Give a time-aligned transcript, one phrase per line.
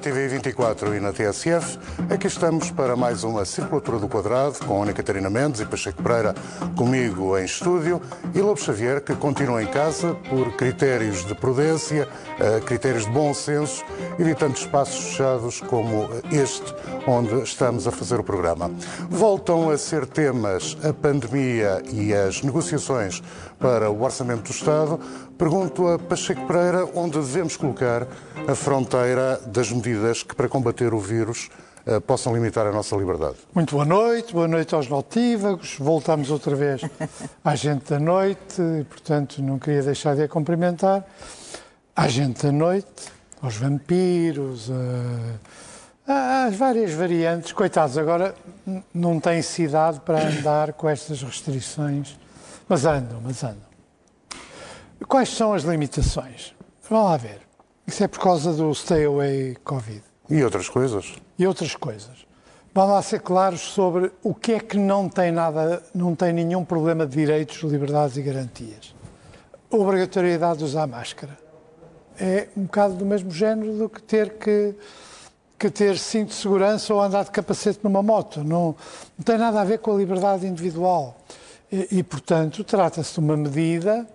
[0.00, 1.78] na TV 24 e na TSF.
[2.08, 6.34] Aqui estamos para mais uma Circulatura do Quadrado com Ana Catarina Mendes e Pacheco Pereira
[6.74, 8.00] comigo em estúdio
[8.34, 13.34] e Lobo Xavier que continua em casa por critérios de prudência, eh, critérios de bom
[13.34, 13.84] senso,
[14.18, 16.74] evitando espaços fechados como este
[17.06, 18.70] onde estamos a fazer o programa.
[19.10, 23.22] Voltam a ser temas a pandemia e as negociações
[23.58, 24.98] para o Orçamento do Estado.
[25.36, 28.06] Pergunto a Pacheco Pereira onde devemos colocar
[28.46, 31.50] a fronteira das medidas que, para combater o vírus,
[31.84, 33.36] eh, possam limitar a nossa liberdade.
[33.52, 35.76] Muito boa noite, boa noite aos notívagos.
[35.78, 36.82] Voltamos outra vez
[37.44, 41.04] à gente da noite, e, portanto não queria deixar de a cumprimentar.
[41.96, 43.10] À gente da noite,
[43.42, 44.70] aos vampiros,
[46.06, 47.52] às várias variantes.
[47.52, 48.34] Coitados, agora
[48.94, 52.16] não têm cidade para andar com estas restrições,
[52.68, 53.68] mas andam, mas andam.
[55.08, 56.54] Quais são as limitações?
[56.88, 57.40] Vamos lá ver.
[57.86, 60.09] Isso é por causa do stay away Covid.
[60.30, 61.14] E outras coisas?
[61.36, 62.30] E outras coisas.
[62.72, 66.64] Vamos lá ser claros sobre o que é que não tem nada, não tem nenhum
[66.64, 68.94] problema de direitos, liberdades e garantias.
[69.68, 71.36] Obrigatoriedade de usar máscara.
[72.16, 74.74] É um bocado do mesmo género do que ter que,
[75.58, 78.44] que ter cinto de segurança ou andar de capacete numa moto.
[78.44, 78.76] Não,
[79.18, 81.16] não tem nada a ver com a liberdade individual.
[81.72, 84.06] E, e portanto, trata-se de uma medida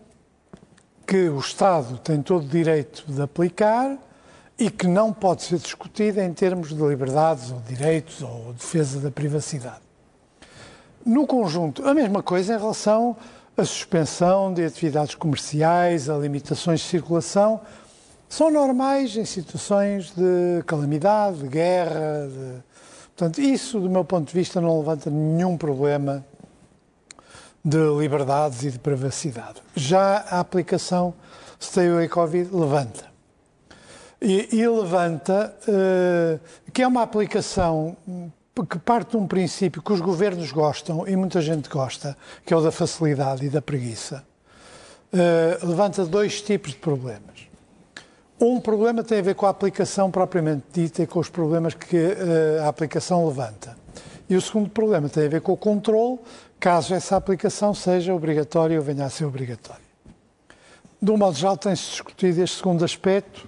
[1.05, 3.97] que o Estado tem todo o direito de aplicar
[4.57, 9.11] e que não pode ser discutida em termos de liberdades ou direitos ou defesa da
[9.11, 9.81] privacidade.
[11.05, 13.15] No conjunto, a mesma coisa em relação
[13.55, 17.61] à suspensão de atividades comerciais, a limitações de circulação,
[18.27, 22.27] são normais em situações de calamidade, de guerra.
[22.27, 22.63] De...
[23.15, 26.25] Portanto, isso, do meu ponto de vista, não levanta nenhum problema
[27.63, 29.61] de liberdades e de privacidade.
[29.75, 31.13] Já a aplicação
[31.61, 33.14] Stay Away Covid levanta.
[34.21, 37.97] E, e levanta uh, que é uma aplicação
[38.69, 42.57] que parte de um princípio que os governos gostam e muita gente gosta, que é
[42.57, 44.23] o da facilidade e da preguiça.
[45.13, 47.47] Uh, levanta dois tipos de problemas.
[48.39, 51.97] Um problema tem a ver com a aplicação propriamente dita e com os problemas que
[51.97, 53.77] uh, a aplicação levanta.
[54.29, 56.19] E o segundo problema tem a ver com o controle
[56.59, 59.85] caso essa aplicação seja obrigatória ou venha a ser obrigatória.
[61.01, 63.47] De um modo geral, tem-se discutido este segundo aspecto,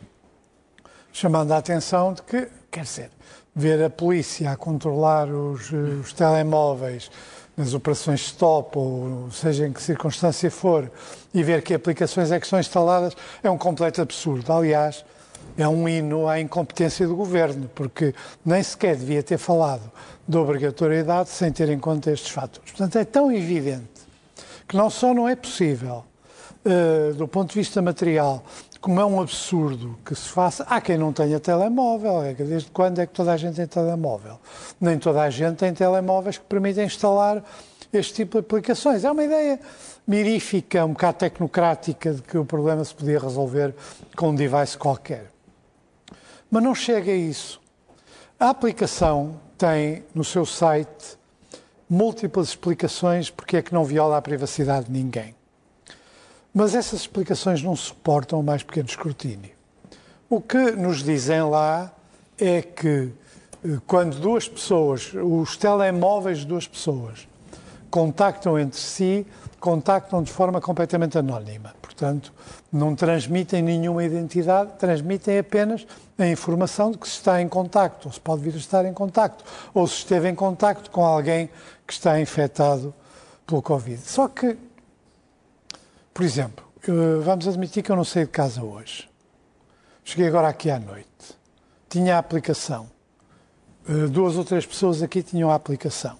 [1.17, 3.09] chamando a atenção de que, quer dizer,
[3.55, 7.09] ver a polícia a controlar os, os telemóveis
[7.57, 10.91] nas operações stop, ou seja em que circunstância for,
[11.33, 14.53] e ver que aplicações é que são instaladas, é um completo absurdo.
[14.53, 15.03] Aliás,
[15.57, 18.13] é um hino à incompetência do governo, porque
[18.45, 19.91] nem sequer devia ter falado
[20.27, 22.69] da obrigatoriedade sem ter em conta estes fatores.
[22.69, 24.06] Portanto, é tão evidente
[24.67, 26.06] que não só não é possível,
[26.63, 28.44] uh, do ponto de vista material,
[28.79, 30.63] como é um absurdo que se faça.
[30.69, 34.39] Há quem não tenha telemóvel, é desde quando é que toda a gente tem telemóvel?
[34.79, 37.43] Nem toda a gente tem telemóveis que permitem instalar
[37.91, 39.03] este tipo de aplicações.
[39.03, 39.59] É uma ideia
[40.05, 43.73] mirífica, um bocado tecnocrática, de que o problema se podia resolver
[44.15, 45.31] com um device qualquer.
[46.49, 47.59] Mas não chega a isso.
[48.39, 51.17] A aplicação tem no seu site
[51.89, 55.37] múltiplas explicações porque é que não viola a privacidade de ninguém.
[56.57, 59.51] Mas essas explicações não suportam o mais pequeno escrutínio.
[60.28, 61.94] O que nos dizem lá
[62.35, 63.12] é que
[63.63, 67.28] eh, quando duas pessoas, os telemóveis de duas pessoas,
[67.91, 69.28] contactam entre si,
[69.59, 71.75] contactam de forma completamente anónima.
[71.79, 72.34] Portanto,
[72.74, 75.85] não transmitem nenhuma identidade, transmitem apenas
[76.18, 78.94] a informação de que se está em contacto, ou se pode vir a estar em
[78.94, 79.45] contacto,
[79.75, 81.51] ou se esteve em contacto com alguém
[81.85, 82.95] que está infectado
[83.45, 84.01] pelo Covid.
[84.01, 84.57] Só que,
[86.17, 89.07] por exemplo, eh, vamos admitir que eu não saí de casa hoje.
[90.03, 91.38] Cheguei agora aqui à noite.
[91.88, 92.89] Tinha a aplicação.
[93.88, 96.18] Eh, duas ou três pessoas aqui tinham a aplicação.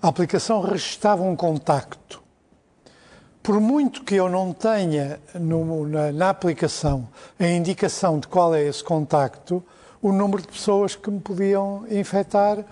[0.00, 2.22] A aplicação registava um contacto
[3.42, 8.62] por muito que eu não tenha no, na, na, aplicação a indicação de qual é
[8.62, 9.60] esse contacto,
[10.00, 12.64] o número de pessoas que me podiam infectar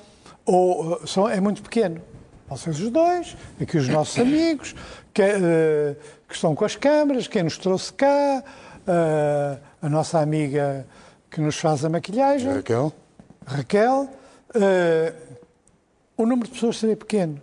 [0.46, 2.00] ou, são, é muito pequeno.
[2.50, 4.74] Vocês os dois, aqui os nossos amigos,
[5.14, 5.96] que, uh,
[6.30, 8.42] que, estão com as câmaras, quem nos trouxe cá,
[8.86, 10.86] uh, a nossa amiga
[11.30, 12.54] que nos faz a maquilhagem.
[12.54, 12.92] Raquel.
[13.46, 14.08] Raquel.
[14.54, 15.40] Uh,
[16.16, 17.40] o número de pessoas seria pequeno.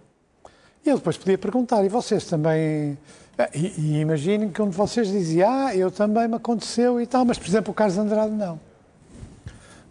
[0.86, 2.98] E ele depois podia perguntar, e vocês também.
[3.38, 7.06] Ah, e, e imaginem que um de vocês dizia, ah, eu também me aconteceu e
[7.06, 8.60] tal, mas, por exemplo, o Carlos Andrade não.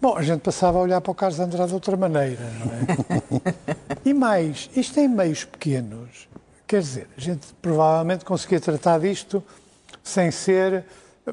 [0.01, 3.55] Bom, a gente passava a olhar para o Carlos Andrade de outra maneira, não é?
[4.09, 6.29] e mais, isto em meios pequenos,
[6.67, 9.43] quer dizer, a gente provavelmente conseguia tratar disto
[10.03, 10.85] sem ser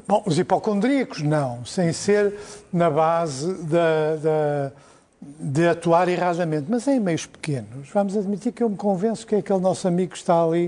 [0.08, 2.34] Bom, os hipocondríacos não, sem ser
[2.72, 4.72] na base da, da,
[5.20, 7.88] de atuar erradamente, mas em meios pequenos.
[7.90, 10.66] Vamos admitir que eu me convenço que é aquele nosso amigo que está ali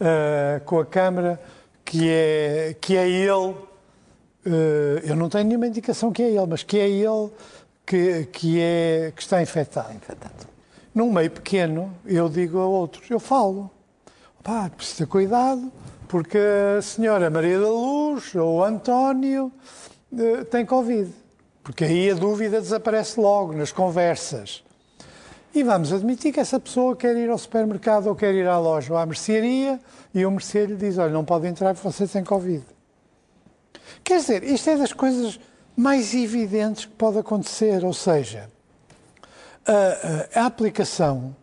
[0.00, 1.38] uh, com a câmara,
[1.84, 3.56] que é, que é ele, uh,
[5.04, 7.30] eu não tenho nenhuma indicação que é ele, mas que é ele
[7.84, 9.92] que, que, é, que está infectado.
[9.92, 10.48] infectado.
[10.94, 13.70] Num meio pequeno, eu digo a outros, eu falo,
[14.44, 15.72] pá, precisa ter cuidado,
[16.06, 16.38] porque
[16.78, 19.50] a senhora Maria da Luz ou o António
[20.12, 21.10] uh, têm Covid.
[21.62, 24.62] Porque aí a dúvida desaparece logo nas conversas.
[25.54, 28.92] E vamos admitir que essa pessoa quer ir ao supermercado ou quer ir à loja
[28.92, 29.80] ou à mercearia
[30.14, 32.64] e o merceario diz: Olha, não pode entrar porque você tem Covid.
[34.02, 35.40] Quer dizer, isto é das coisas
[35.74, 37.82] mais evidentes que pode acontecer.
[37.82, 38.50] Ou seja,
[39.64, 41.34] a, a aplicação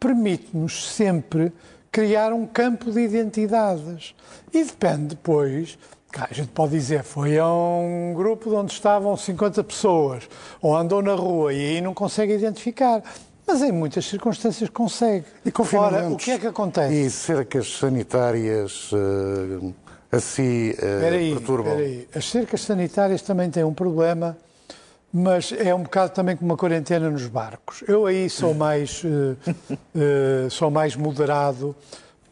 [0.00, 1.52] permite-nos sempre
[1.96, 4.14] criar um campo de identidades.
[4.52, 5.78] E depende depois.
[6.14, 10.28] A gente pode dizer, foi a um grupo onde estavam 50 pessoas,
[10.60, 13.02] ou andou na rua e aí não consegue identificar.
[13.46, 15.24] Mas em muitas circunstâncias consegue.
[15.46, 16.92] E Ora, o que é que acontece?
[16.94, 19.74] E cercas sanitárias uh,
[20.12, 21.76] assim uh, perturbam?
[21.76, 22.08] Peraí.
[22.14, 24.36] As cercas sanitárias também têm um problema
[25.12, 27.82] mas é um bocado também como uma quarentena nos barcos.
[27.86, 29.36] Eu aí sou mais, uh,
[29.94, 31.74] uh, sou mais moderado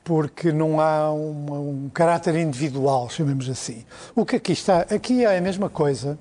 [0.03, 3.87] porque não há um, um, caráter individual, chamemos assim.
[4.15, 6.19] O que aqui está, aqui é a mesma coisa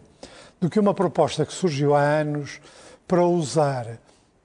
[0.60, 2.62] do que uma proposta que surgiu há anos
[3.06, 4.00] para usar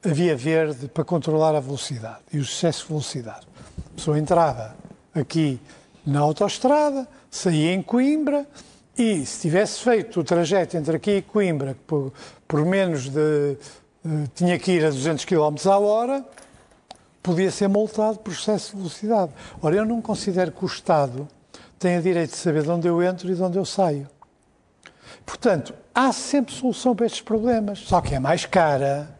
[0.04, 3.46] a via verde para controlar a velocidade e o excesso de velocidade.
[3.92, 4.74] A pessoa entrava
[5.14, 5.60] aqui
[6.04, 8.46] na autoestrada, saía em Coimbra,
[8.98, 12.12] e se tivesse feito o trajeto entre aqui e Coimbra, por,
[12.46, 13.56] por menos de.
[14.04, 16.24] Uh, tinha que ir a 200 km à hora,
[17.22, 19.32] podia ser multado por excesso de velocidade.
[19.62, 21.28] Ora, eu não considero que o Estado
[21.78, 24.08] tenha direito de saber de onde eu entro e de onde eu saio.
[25.24, 29.16] Portanto, há sempre solução para estes problemas, só que é mais cara,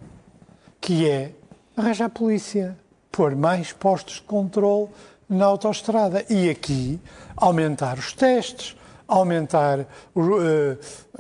[0.81, 1.33] que é
[1.77, 2.77] arranjar a polícia,
[3.13, 4.89] pôr mais postos de controle
[5.29, 6.99] na autoestrada e aqui
[7.37, 8.78] aumentar os testes,
[9.09, 10.77] aumentar, eh,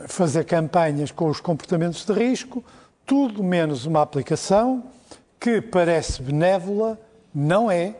[0.06, 2.62] fazer campanhas com os comportamentos de risco,
[3.06, 4.84] tudo menos uma aplicação
[5.40, 6.98] que parece benévola,
[7.34, 7.94] não é,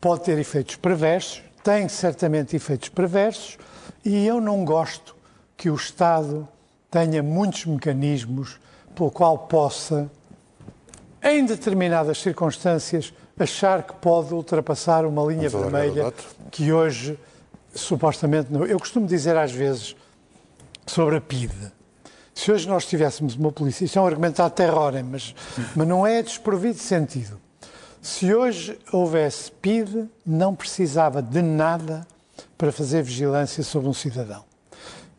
[0.00, 3.56] pode ter efeitos perversos, tem certamente efeitos perversos,
[4.04, 5.14] e eu não gosto
[5.56, 6.48] que o Estado
[6.90, 8.58] tenha muitos mecanismos
[8.94, 10.10] pelo qual possa,
[11.22, 16.12] em determinadas circunstâncias, achar que pode ultrapassar uma linha vermelha
[16.50, 17.18] que hoje
[17.74, 18.64] supostamente não.
[18.64, 19.96] Eu costumo dizer às vezes
[20.86, 21.72] sobre a PIDE.
[22.34, 25.34] Se hoje nós tivéssemos uma polícia, isto é um argumento terrorem, mas,
[25.74, 27.40] mas não é desprovido de sentido.
[28.02, 32.06] Se hoje houvesse PIDE, não precisava de nada
[32.58, 34.44] para fazer vigilância sobre um cidadão.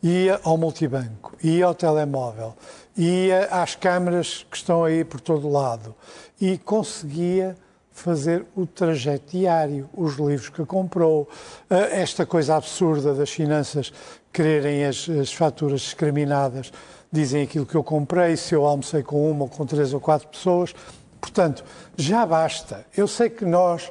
[0.04, 2.54] Ia ao multibanco, ia ao telemóvel,
[2.96, 5.96] ia às câmaras que estão aí por todo lado
[6.40, 7.56] e conseguia
[7.96, 11.30] fazer o trajeto diário, os livros que comprou,
[11.70, 13.92] eh, esta coisa absurda das finanças
[14.34, 16.74] quererem as, as faturas discriminadas,
[17.10, 20.28] dizem aquilo que eu comprei, se eu almocei com uma ou com três ou quatro
[20.28, 20.76] pessoas.
[21.22, 21.64] Portanto,
[21.96, 22.86] já basta.
[22.96, 23.90] Eu sei que nós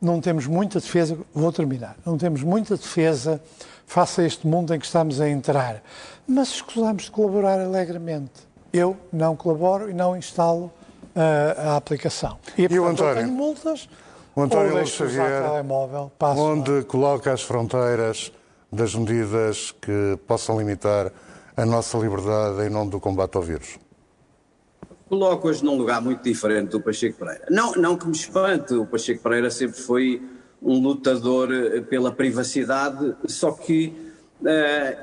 [0.00, 3.40] não temos muita defesa, vou terminar, não temos muita defesa
[3.86, 5.82] face a este mundo em que estamos a entrar,
[6.28, 8.46] mas escusamos de colaborar alegremente.
[8.70, 10.70] Eu não colaboro e não instalo
[11.16, 12.38] a, a aplicação.
[12.56, 13.14] E, e portanto, o António?
[13.14, 13.88] tenho multas,
[14.34, 18.30] o António Luís Xavier, telemóvel, onde coloca as fronteiras
[18.70, 21.10] das medidas que possam limitar
[21.56, 23.78] a nossa liberdade em nome do combate ao vírus?
[25.08, 27.46] Coloco-as num lugar muito diferente do Pacheco Pereira.
[27.48, 30.20] Não, não que me espante, o Pacheco Pereira sempre foi
[30.60, 34.05] um lutador eh, pela privacidade, só que uh,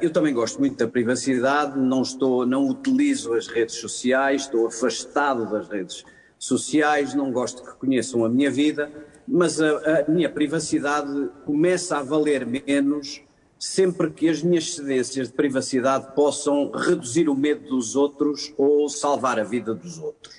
[0.01, 5.49] eu também gosto muito da privacidade, não estou, não utilizo as redes sociais, estou afastado
[5.49, 6.05] das redes
[6.37, 8.91] sociais, não gosto que conheçam a minha vida,
[9.27, 13.21] mas a, a minha privacidade começa a valer menos
[13.57, 19.39] sempre que as minhas cedências de privacidade possam reduzir o medo dos outros ou salvar
[19.39, 20.35] a vida dos outros.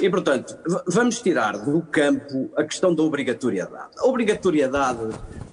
[0.00, 3.90] E, portanto, vamos tirar do campo a questão da obrigatoriedade.
[3.98, 4.98] A obrigatoriedade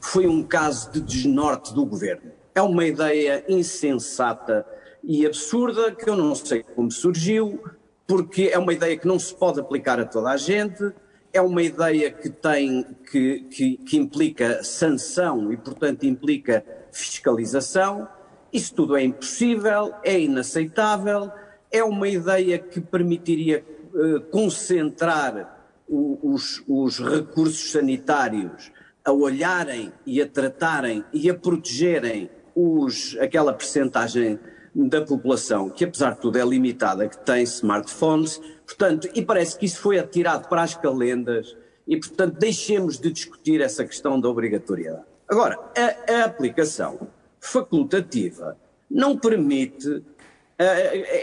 [0.01, 2.38] foi um caso de desnorte do governo.
[2.59, 4.65] É uma ideia insensata
[5.01, 7.57] e absurda que eu não sei como surgiu,
[8.05, 10.91] porque é uma ideia que não se pode aplicar a toda a gente,
[11.31, 18.09] é uma ideia que tem que, que, que implica sanção e, portanto, implica fiscalização.
[18.51, 21.31] Isso tudo é impossível, é inaceitável,
[21.71, 23.63] é uma ideia que permitiria
[23.93, 28.69] uh, concentrar o, os, os recursos sanitários
[29.05, 34.39] a olharem e a tratarem e a protegerem os, aquela percentagem
[34.75, 39.65] da população que, apesar de tudo, é limitada, que tem smartphones, portanto, e parece que
[39.65, 41.55] isso foi atirado para as calendas
[41.87, 45.05] e, portanto, deixemos de discutir essa questão da obrigatoriedade.
[45.27, 47.07] Agora, a, a aplicação
[47.39, 48.57] facultativa
[48.89, 50.03] não permite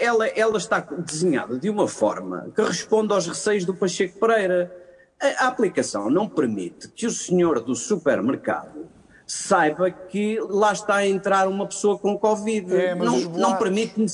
[0.00, 4.74] ela, ela, está desenhada de uma forma que responde aos receios do Pacheco Pereira.
[5.20, 8.88] A, a aplicação não permite que o senhor do supermercado
[9.26, 12.74] saiba que lá está a entrar uma pessoa com Covid.
[12.74, 14.06] É, não, não permite.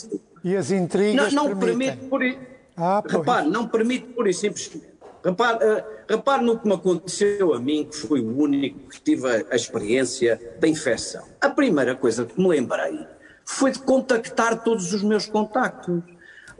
[0.42, 2.22] E as intrigas não, não permite por
[2.76, 4.92] ah, Repare, não permite por isso simplesmente.
[5.24, 9.28] Repare, uh, repare no que me aconteceu a mim, que fui o único que tive
[9.28, 11.24] a, a experiência da infecção.
[11.40, 13.06] A primeira coisa que me lembrei
[13.44, 16.02] foi de contactar todos os meus contactos.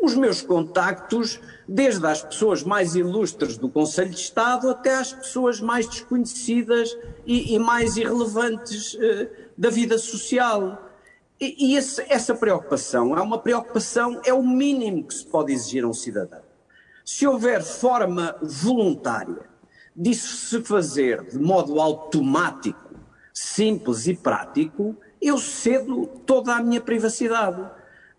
[0.03, 5.61] Os meus contactos, desde as pessoas mais ilustres do Conselho de Estado até às pessoas
[5.61, 10.91] mais desconhecidas e, e mais irrelevantes uh, da vida social.
[11.41, 15.85] E, e esse, essa preocupação é uma preocupação, é o mínimo que se pode exigir
[15.85, 16.43] a um cidadão.
[17.05, 19.53] Se houver forma voluntária
[19.95, 22.91] disso se fazer de modo automático,
[23.33, 27.71] simples e prático, eu cedo toda a minha privacidade.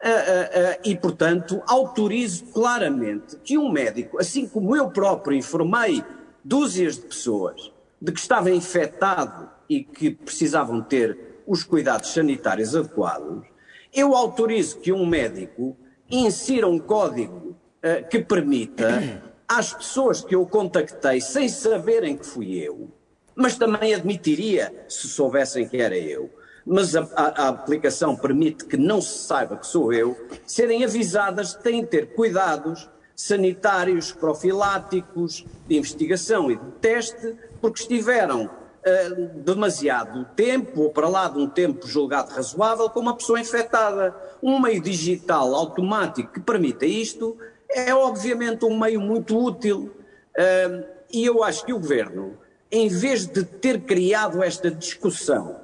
[0.03, 6.03] Uh, uh, uh, e, portanto, autorizo claramente que um médico, assim como eu próprio informei
[6.43, 13.45] dúzias de pessoas de que estava infectado e que precisavam ter os cuidados sanitários adequados,
[13.93, 15.77] eu autorizo que um médico
[16.09, 17.55] insira um código
[18.09, 22.91] que permita às pessoas que eu contactei sem saberem que fui eu,
[23.33, 26.29] mas também admitiria se soubessem que era eu,
[26.65, 31.53] mas a, a, a, aplicação permite que não se saiba que sou eu, serem avisadas
[31.53, 40.25] têm de ter cuidados sanitários, profiláticos, de investigação e de teste, porque estiveram uh, demasiado
[40.35, 44.15] tempo, ou para lá de um tempo julgado razoável, com uma pessoa infectada.
[44.41, 47.37] Um meio digital automático que permita isto
[47.69, 49.91] é obviamente um meio muito útil.
[50.35, 52.37] Uh, e eu acho que o Governo,
[52.71, 55.62] em vez de ter criado esta discussão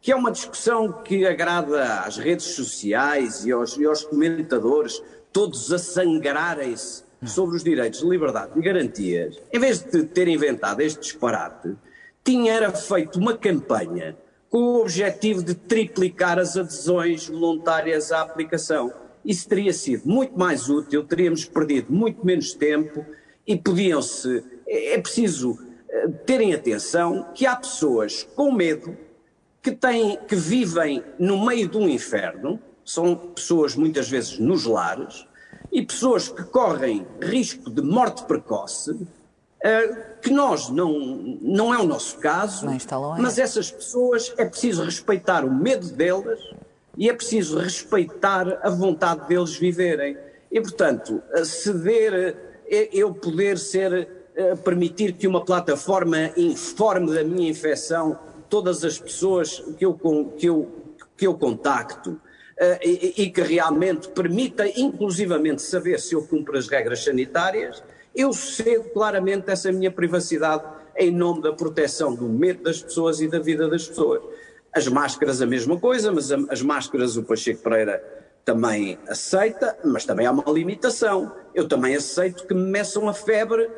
[0.00, 5.02] que é uma discussão que agrada às redes sociais e aos, e aos comentadores,
[5.32, 10.80] todos a sangrarem-se sobre os direitos de liberdade e garantias, em vez de ter inventado
[10.80, 11.76] este disparate,
[12.24, 14.16] tinha era feito uma campanha
[14.48, 18.92] com o objetivo de triplicar as adesões voluntárias à aplicação.
[19.24, 23.04] Isso teria sido muito mais útil, teríamos perdido muito menos tempo
[23.46, 24.42] e podiam-se.
[24.66, 28.96] É, é preciso eh, terem atenção que há pessoas com medo
[29.62, 35.26] que, têm, que vivem no meio de um inferno, são pessoas muitas vezes nos lares,
[35.70, 40.98] e pessoas que correm risco de morte precoce, uh, que nós não,
[41.40, 42.66] não é o nosso caso,
[43.18, 46.40] mas essas pessoas é preciso respeitar o medo delas
[46.96, 50.16] e é preciso respeitar a vontade deles viverem.
[50.50, 52.36] E, portanto, ceder,
[52.68, 54.08] eh, eu poder ser,
[54.64, 58.18] permitir que uma plataforma informe da minha infecção
[58.50, 59.94] todas as pessoas que eu,
[60.36, 60.70] que eu,
[61.16, 62.20] que eu contacto uh,
[62.82, 67.82] e, e, que realmente permita, inclusivamente, saber se eu cumpro as regras sanitárias,
[68.14, 70.64] eu cedo claramente essa minha privacidade
[70.96, 74.20] em nome da proteção do medo das pessoas e da vida das pessoas.
[74.74, 78.02] As máscaras, a mesma coisa, mas as máscaras o Pacheco Pereira
[78.44, 81.32] também aceita, mas também há uma limitação.
[81.54, 83.70] Eu também aceito que me meçam a febre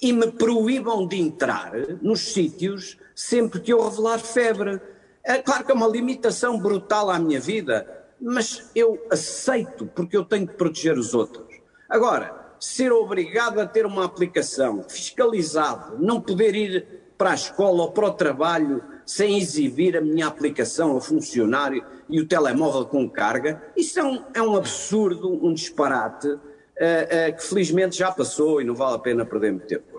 [0.00, 4.80] e me proíbam de entrar nos sítios sempre que eu revelar febre.
[5.24, 10.24] É claro que é uma limitação brutal à minha vida, mas eu aceito porque eu
[10.24, 11.44] tenho que proteger os outros.
[11.88, 16.86] Agora, ser obrigado a ter uma aplicação fiscalizado, não poder ir
[17.18, 22.20] para a escola ou para o trabalho sem exibir a minha aplicação ao funcionário e
[22.20, 27.42] o telemóvel com carga, isso é um, é um absurdo, um disparate, uh, uh, que
[27.42, 29.97] felizmente já passou e não vale a pena perder muito tempo.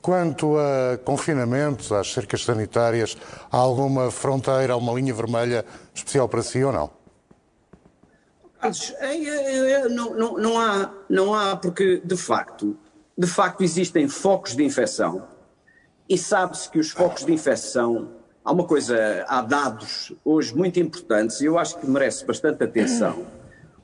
[0.00, 3.16] Quanto a confinamentos, às cercas sanitárias,
[3.50, 5.64] há alguma fronteira, uma linha vermelha
[5.94, 6.90] especial para si ou não?
[8.60, 12.76] Carlos, é, é, é, não, não, não, há, não há, porque de facto,
[13.16, 15.26] de facto existem focos de infecção
[16.08, 18.10] e sabe-se que os focos de infecção,
[18.44, 23.24] há uma coisa, há dados hoje muito importantes e eu acho que merece bastante atenção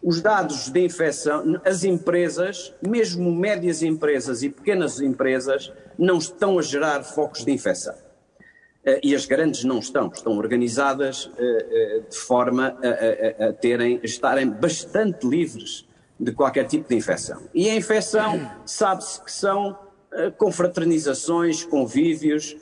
[0.07, 6.63] os dados de infecção, as empresas, mesmo médias empresas e pequenas empresas, não estão a
[6.63, 7.93] gerar focos de infecção.
[7.93, 13.53] Uh, e as grandes não estão, estão organizadas uh, uh, de forma a, a, a,
[13.53, 15.85] terem, a estarem bastante livres
[16.21, 17.43] de qualquer tipo de infecção.
[17.53, 19.77] E a infecção sabe-se que são
[20.39, 22.57] confraternizações, convívios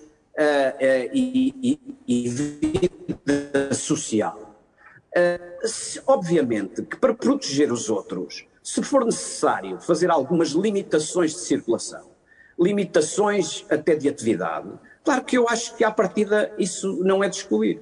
[1.13, 4.44] e, e, e vida social.
[5.17, 11.41] Uh, se, obviamente que para proteger os outros, se for necessário fazer algumas limitações de
[11.41, 12.11] circulação,
[12.59, 14.69] limitações até de atividade,
[15.05, 17.81] claro que eu acho que à partida isso não é de excluir.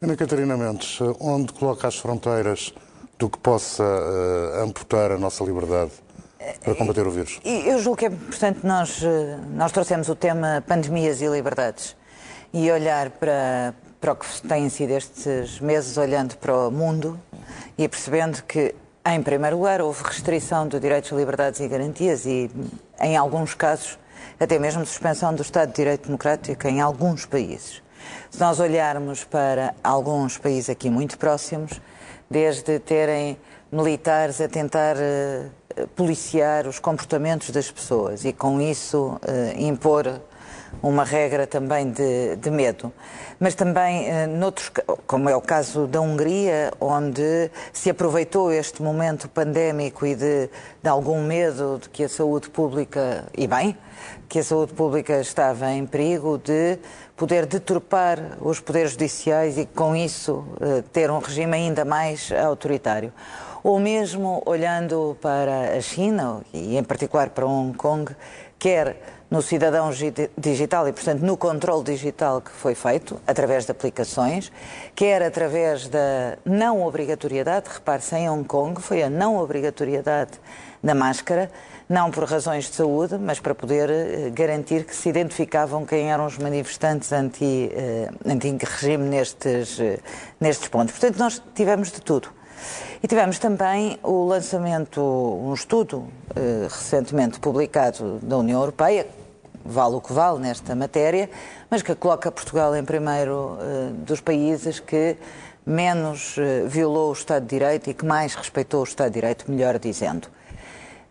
[0.00, 2.72] Ana Catarina Mendes, onde coloca as fronteiras
[3.18, 5.90] do que possa uh, amputar a nossa liberdade
[6.62, 7.40] para combater o vírus?
[7.44, 11.96] Eu julgo que é importante nós, eh, nós trouxemos o tema pandemias e liberdades
[12.52, 17.18] e olhar para, para o que têm sido estes meses, olhando para o mundo
[17.76, 18.74] e percebendo que,
[19.04, 22.50] em primeiro lugar, houve restrição de direitos, liberdades e garantias e,
[23.00, 23.98] em alguns casos,
[24.38, 27.82] até mesmo suspensão do Estado de Direito Democrático em alguns países.
[28.30, 31.80] Se nós olharmos para alguns países aqui muito próximos,
[32.30, 33.38] desde terem
[33.70, 40.20] militares a tentar uh, policiar os comportamentos das pessoas e, com isso, uh, impor
[40.82, 42.92] uma regra também de, de medo.
[43.38, 44.70] Mas também, uh, noutros,
[45.06, 50.50] como é o caso da Hungria, onde se aproveitou este momento pandémico e de,
[50.82, 53.76] de algum medo de que a saúde pública, e bem,
[54.28, 56.78] que a saúde pública estava em perigo, de
[57.16, 60.44] poder deturpar os poderes judiciais e, com isso,
[60.92, 63.12] ter um regime ainda mais autoritário
[63.62, 68.14] ou mesmo olhando para a China, e em particular para Hong Kong,
[68.58, 69.90] quer no cidadão
[70.36, 74.50] digital e, portanto, no controle digital que foi feito, através de aplicações,
[74.94, 80.32] quer através da não obrigatoriedade, repare-se, em Hong Kong foi a não obrigatoriedade
[80.82, 81.50] da máscara,
[81.88, 86.26] não por razões de saúde, mas para poder eh, garantir que se identificavam quem eram
[86.26, 89.98] os manifestantes anti-regime anti nestes, eh,
[90.38, 90.92] nestes pontos.
[90.92, 92.28] Portanto, nós tivemos de tudo.
[93.02, 99.06] E tivemos também o lançamento, um estudo eh, recentemente publicado da União Europeia,
[99.68, 101.28] vale o que vale nesta matéria,
[101.70, 105.16] mas que coloca Portugal em primeiro eh, dos países que
[105.64, 109.50] menos eh, violou o Estado de Direito e que mais respeitou o Estado de Direito,
[109.50, 110.28] melhor dizendo.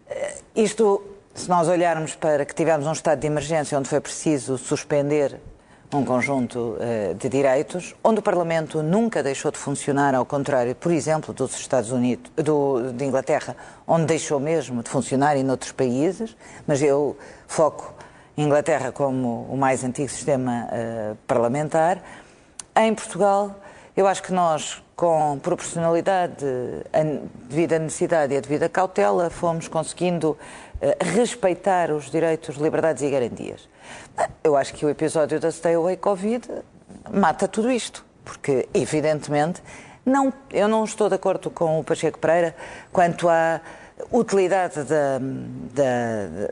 [0.10, 1.04] Eh, isto,
[1.36, 5.40] se nós olharmos para que tivemos um estado de emergência onde foi preciso suspender
[5.94, 6.78] um conjunto
[7.18, 11.92] de direitos, onde o Parlamento nunca deixou de funcionar, ao contrário, por exemplo, dos Estados
[11.92, 13.56] Unidos, do, de Inglaterra,
[13.88, 16.36] onde deixou mesmo de funcionar e noutros países,
[16.68, 17.16] mas eu
[17.48, 17.94] foco
[18.38, 22.00] Inglaterra como o mais antigo sistema uh, parlamentar.
[22.76, 23.56] Em Portugal,
[23.96, 26.46] eu acho que nós, com proporcionalidade,
[27.50, 30.38] devido à necessidade e a devida cautela, fomos conseguindo uh,
[31.16, 33.68] respeitar os direitos, liberdades e garantias.
[34.44, 36.48] Eu acho que o episódio da Stay Away Covid
[37.12, 39.64] mata tudo isto, porque, evidentemente,
[40.06, 42.56] não, eu não estou de acordo com o Pacheco Pereira
[42.94, 43.60] quanto à
[44.12, 45.20] utilidade da,
[45.74, 45.86] da,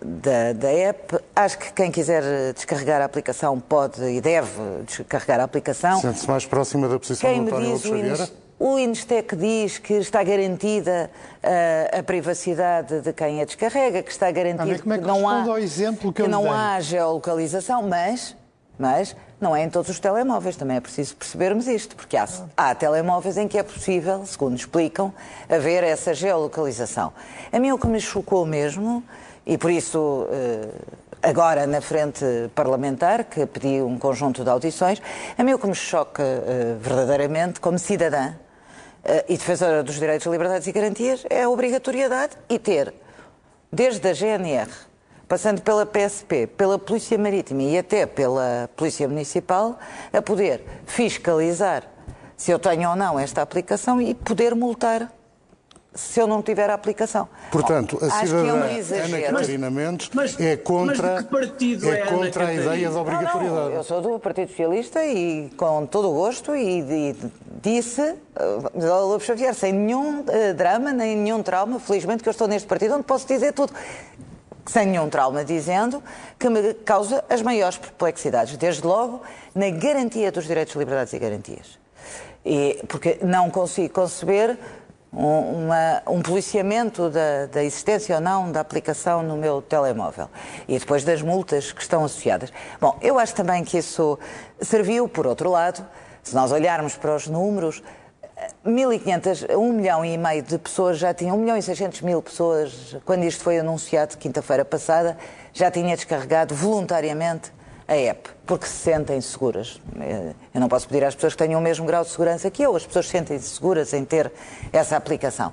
[0.03, 1.19] da, da, app.
[1.35, 5.99] Acho que quem quiser descarregar a aplicação pode e deve descarregar a aplicação.
[6.01, 8.29] Sente-se mais próxima da posição quem do António Xavier?
[8.57, 11.11] O Instec diz que está garantida
[11.43, 15.27] uh, a privacidade de quem a descarrega, que está garantido como é que, que, não
[15.27, 18.33] há, ao exemplo que, que não há geolocalização, mas,
[18.79, 22.73] mas não é em todos os telemóveis, também é preciso percebermos isto, porque há, há
[22.73, 25.13] telemóveis em que é possível, segundo explicam,
[25.49, 27.13] haver essa geolocalização.
[27.51, 29.03] A mim o que me chocou mesmo,
[29.45, 29.99] e por isso...
[29.99, 35.01] Uh, agora na frente parlamentar, que pedi um conjunto de audições,
[35.35, 38.33] a mim o que me choca uh, verdadeiramente, como cidadã, uh,
[39.27, 42.93] e defensora dos direitos, liberdades e garantias é a obrigatoriedade e ter,
[43.71, 44.69] desde a GNR,
[45.27, 49.77] passando pela PSP, pela Polícia Marítima e até pela Polícia Municipal,
[50.13, 51.83] a poder fiscalizar
[52.37, 55.11] se eu tenho ou não esta aplicação e poder multar
[55.95, 57.27] se eu não tiver a aplicação.
[57.49, 62.47] Portanto, a Acho cidadã é um Ana Catarina Mendes mas, é contra, é, é contra
[62.47, 63.55] a ideia da obrigatoriedade.
[63.55, 67.15] Não, não, eu sou do Partido Socialista e com todo o gosto e, e
[67.61, 72.47] disse, uh, Lobo Xavier, sem nenhum uh, drama, nem nenhum trauma, felizmente que eu estou
[72.47, 73.73] neste partido onde posso dizer tudo
[74.65, 76.01] sem nenhum trauma, dizendo
[76.39, 79.21] que me causa as maiores perplexidades, desde logo
[79.53, 81.79] na garantia dos direitos, liberdades e garantias.
[82.45, 84.57] E, porque não consigo conceber
[85.11, 90.29] uma, um policiamento da, da, existência ou não da aplicação no meu telemóvel.
[90.67, 92.51] E depois das multas que estão associadas.
[92.81, 94.19] Bom, eu acho também que isso
[94.59, 95.85] serviu, por outro lado,
[96.21, 97.81] se nós olharmos para os números,
[98.65, 102.95] 1.500, 1 milhão e meio de pessoas já tinham, 1 milhão e 600 mil pessoas,
[103.05, 105.17] quando isto foi anunciado quinta-feira passada,
[105.53, 107.51] já tinha descarregado voluntariamente
[107.87, 109.79] a app, porque se sentem seguras.
[110.53, 112.75] Eu não posso pedir às pessoas que tenham o mesmo grau de segurança que eu,
[112.75, 114.31] as pessoas sentem-se seguras em ter
[114.73, 115.51] essa aplicação.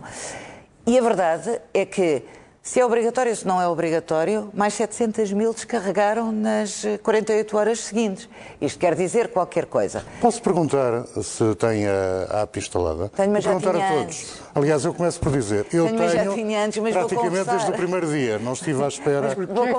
[0.87, 2.23] E a verdade é que
[2.65, 8.29] Se é obrigatório, se não é obrigatório, mais 700 mil descarregaram nas 48 horas seguintes.
[8.61, 10.05] Isto quer dizer qualquer coisa.
[10.21, 13.09] Posso perguntar se tem a app instalada?
[13.09, 14.05] Tenho, mas vou já perguntar tinha a todos.
[14.05, 14.43] antes.
[14.55, 17.71] Aliás, eu começo por dizer, eu Tenho, mas já tenho tinha antes, mas praticamente desde
[17.71, 19.35] o primeiro dia, não estive à espera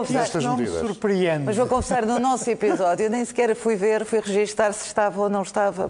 [0.09, 0.85] destas não me medidas.
[0.85, 1.43] surpreende.
[1.45, 5.21] Mas vou confessar, no nosso episódio, eu nem sequer fui ver, fui registar se estava
[5.21, 5.89] ou não estava.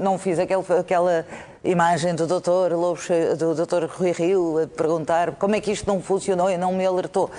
[0.00, 1.26] Não fiz aquele, aquela
[1.64, 5.86] imagem do doutor Lobo, Che- do doutor Rui Rio a perguntar como é que isto
[5.86, 7.30] não funcionou e não me alertou.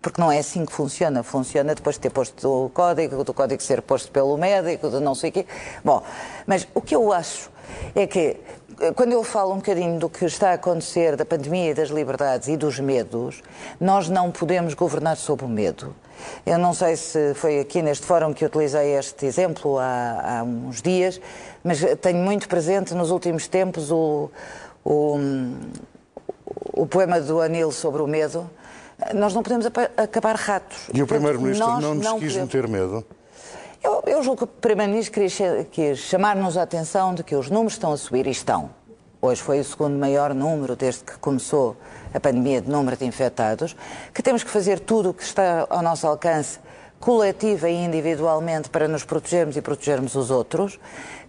[0.00, 1.22] Porque não é assim que funciona.
[1.22, 5.14] Funciona depois de ter posto o código, do código ser posto pelo médico, de não
[5.14, 5.46] sei o quê.
[5.84, 6.02] Bom,
[6.46, 7.50] mas o que eu acho
[7.94, 8.36] é que
[8.80, 11.88] eh, quando eu falo um bocadinho do que está a acontecer, da pandemia e das
[11.88, 13.42] liberdades e dos medos,
[13.80, 15.94] nós não podemos governar sob o medo.
[16.44, 20.82] Eu não sei se foi aqui neste fórum que utilizei este exemplo há, há uns
[20.82, 21.20] dias,
[21.64, 24.30] mas tenho muito presente nos últimos tempos o,
[24.84, 25.18] o,
[26.72, 28.48] o poema do Anil sobre o medo.
[29.14, 30.88] Nós não podemos acabar ratos.
[30.92, 33.04] E o Primeiro-Ministro não nos quis podemos- meter medo?
[33.82, 35.38] eu, eu julgo que o Primeiro-Ministro quis,
[35.70, 38.70] quis chamar-nos a atenção de que os números estão a subir e estão.
[39.20, 41.76] Hoje foi o segundo maior número desde que começou
[42.12, 43.76] a pandemia de número de infectados,
[44.12, 46.58] que temos que fazer tudo o que está ao nosso alcance,
[46.98, 50.78] coletiva e individualmente, para nos protegermos e protegermos os outros,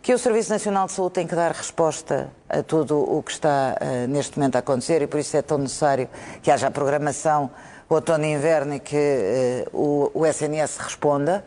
[0.03, 3.77] que o Serviço Nacional de Saúde tem que dar resposta a tudo o que está
[3.79, 6.09] eh, neste momento a acontecer e por isso é tão necessário
[6.41, 7.49] que haja programação
[7.87, 11.45] outono e inverno e que eh, o, o SNS responda.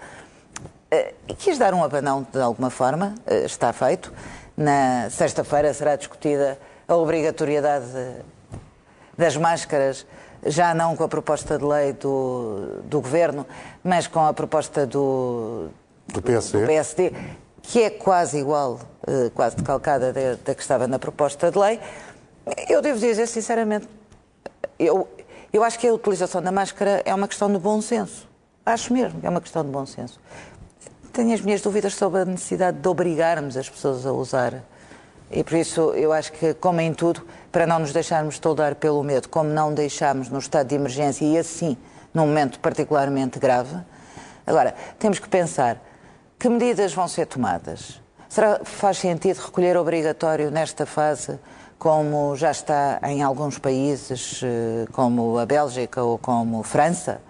[0.90, 4.10] Eh, quis dar um abanão de alguma forma, eh, está feito.
[4.56, 7.84] Na sexta-feira será discutida a obrigatoriedade
[9.18, 10.06] das máscaras,
[10.46, 13.46] já não com a proposta de lei do, do Governo,
[13.84, 15.68] mas com a proposta do,
[16.08, 16.22] Do
[16.62, 17.12] do PSD,
[17.66, 21.80] que é quase igual, eh, quase decalcada da, que estava na proposta de lei.
[22.68, 23.88] Eu devo dizer, sinceramente,
[24.78, 25.08] eu,
[25.52, 28.28] eu acho que a utilização da máscara é uma questão de bom senso.
[28.64, 30.20] Acho mesmo que é uma questão de bom senso.
[31.12, 34.62] Tenho as minhas dúvidas sobre a necessidade de obrigarmos as pessoas a usar.
[35.30, 39.02] E por isso eu acho que, como em tudo, para não nos deixarmos toldar pelo
[39.02, 41.76] medo, como não deixámos no estado de emergência e assim
[42.14, 43.76] num momento particularmente grave,
[44.46, 45.80] agora temos que pensar
[46.38, 48.00] que medidas vão ser tomadas.
[48.28, 51.38] Será que faz sentido recolher obrigatório nesta fase,
[51.78, 57.20] como já está em alguns países, eh, como a Bélgica ou como França?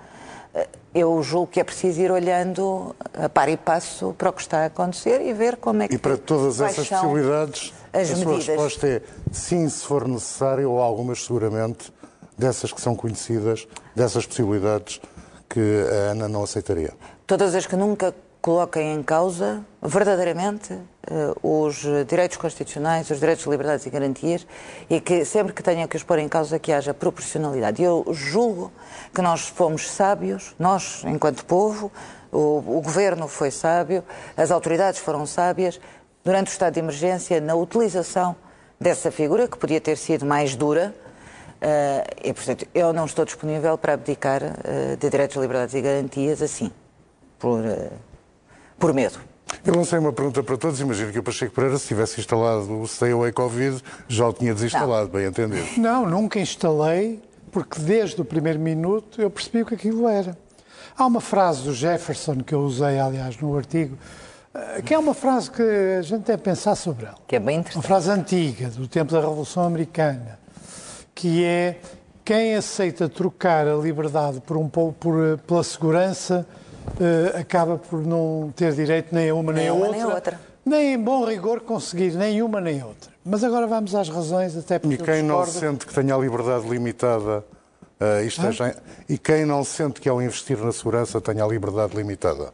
[0.55, 4.41] Eh, Eu julgo que é preciso ir olhando a par e passo para o que
[4.41, 5.95] está a acontecer e ver como é que.
[5.97, 8.47] E para todas essas possibilidades, a sua medidas.
[8.47, 11.93] resposta é sim, se for necessário, ou algumas seguramente,
[12.39, 14.99] dessas que são conhecidas, dessas possibilidades
[15.51, 16.95] que a Ana não aceitaria.
[17.27, 18.15] Todas as que nunca
[18.47, 24.47] coloquem em causa verdadeiramente eh, os direitos constitucionais, os direitos, liberdades e garantias
[24.89, 27.83] e que sempre que tenha que os pôr em causa que haja proporcionalidade.
[27.83, 28.71] Eu julgo
[29.13, 31.91] que nós fomos sábios, nós enquanto povo,
[32.31, 34.05] o, o governo foi sábio,
[34.37, 35.81] as autoridades foram sábias
[36.25, 38.37] durante o estado de emergência na utilização
[38.81, 40.95] dessa figura que podia ter sido mais dura.
[41.61, 46.41] eh, e, portanto, eu não estou disponível para abdicar eh, de direitos, liberdades e garantias
[46.41, 46.71] assim,
[47.41, 47.91] por, eh,
[48.79, 49.19] por medo.
[49.65, 50.81] Eu lancei uma pergunta para todos.
[50.81, 54.53] Imagino que o Pacheco Pereira, se tivesse instalado o Stay Away Covid, já o tinha
[54.55, 55.67] desinstalado, bem entendido.
[55.79, 60.37] Não, nunca instalei, porque desde o primeiro minuto eu percebi o que aquilo era.
[60.97, 63.97] Há uma frase do Jefferson que eu usei, aliás, no artigo,
[64.55, 67.17] eh, que é uma frase que a gente deve pensar sobre ela.
[67.27, 67.87] Que é bem Uma interessante.
[67.87, 70.39] frase antiga, do tempo da Revolução Americana,
[71.15, 71.79] que é
[72.25, 76.47] quem aceita trocar a liberdade por um, por, eh, pela segurança
[77.01, 79.97] eh, acaba por não ter direito nem a uma nem, Nem a uma, outra.
[79.99, 80.41] nem a outra.
[80.65, 83.11] Nem em bom rigor conseguir nem uma nem outra.
[83.25, 86.19] Mas agora vamos às razões, até porque E quem eu não sente que tenha a
[86.19, 87.45] liberdade limitada
[88.01, 91.49] eh, e, esteja em- e quem não sente que ao investir na segurança tenha a
[91.49, 92.53] liberdade limitada?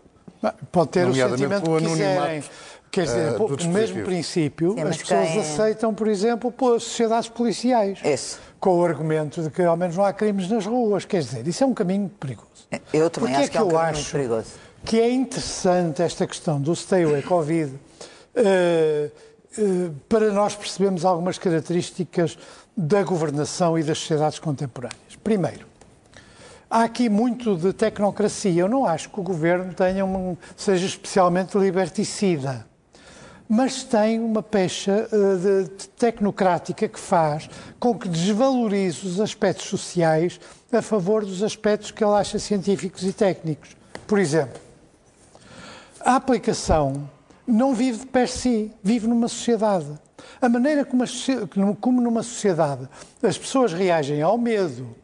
[0.70, 2.42] Pode ter o sentimento que quiserem.
[2.90, 6.52] Quer dizer, eh, pô, do no mesmo princípio, Sim, as pessoas quem- aceitam, por exemplo,
[6.78, 7.98] sociedades policiais.
[8.04, 8.38] Isso.
[8.60, 11.06] Com o argumento de que ao menos não há crimes nas ruas.
[11.06, 12.48] Quer dizer, isso é um caminho perigoso.
[12.92, 14.50] Eu também Porquê acho que é um eu acho perigoso.
[14.84, 17.72] que é interessante esta questão do stay away Covid
[18.34, 19.10] eh,
[19.58, 22.38] eh, para nós percebermos algumas características
[22.76, 25.16] da governação e das sociedades contemporâneas.
[25.22, 25.66] Primeiro,
[26.70, 28.62] há aqui muito de tecnocracia.
[28.62, 32.66] Eu não acho que o governo tenha um, seja especialmente liberticida.
[33.54, 40.40] Mas tem uma pecha eh, de- tecnocrática que faz com que desvalorize os aspectos sociais
[40.72, 43.76] a favor dos aspectos que ele acha científicos e técnicos.
[44.06, 44.58] Por exemplo,
[46.00, 47.06] a aplicação
[47.46, 49.86] não vive de per si, vive numa sociedade.
[50.40, 51.04] A maneira como,
[51.78, 52.88] como numa sociedade
[53.22, 54.96] as pessoas reagem ao medo,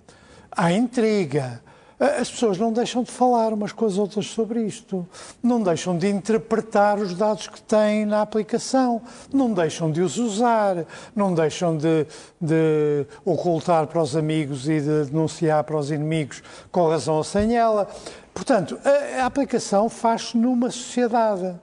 [0.50, 1.60] há intriga.
[2.00, 5.04] As pessoas não deixam de falar umas com as outras sobre isto,
[5.42, 10.86] não deixam de interpretar os dados que têm na aplicação, não deixam de os usar,
[11.14, 12.06] não deixam de,
[12.40, 17.56] de ocultar para os amigos e de denunciar para os inimigos com razão ou sem
[17.56, 17.88] ela.
[18.32, 21.56] Portanto, a, a aplicação faz-se numa sociedade.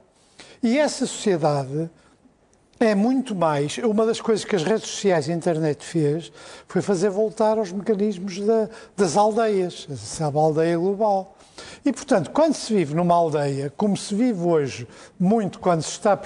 [0.62, 1.90] E essa sociedade
[2.80, 3.78] é muito mais.
[3.78, 6.32] Uma das coisas que as redes sociais e a internet fez
[6.68, 9.88] foi fazer voltar aos mecanismos da, das aldeias,
[10.20, 11.36] a aldeia global.
[11.86, 14.88] E, portanto, quando se vive numa aldeia, como se vive hoje,
[15.20, 16.20] muito quando se está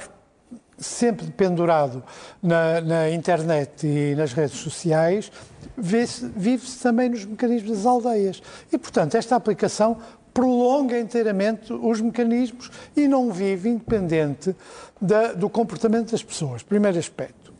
[0.77, 2.01] sempre pendurado
[2.41, 5.31] na, na internet e nas redes sociais,
[5.77, 8.41] vive-se também nos mecanismos das aldeias.
[8.71, 9.97] E, portanto, esta aplicação
[10.39, 14.55] prolonga inteiramente os mecanismos e não vive independente
[15.01, 16.63] da, do comportamento das pessoas.
[16.63, 17.51] Primeiro aspecto.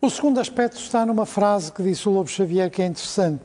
[0.00, 3.44] O segundo aspecto está numa frase que disse o Lobo Xavier que é interessante.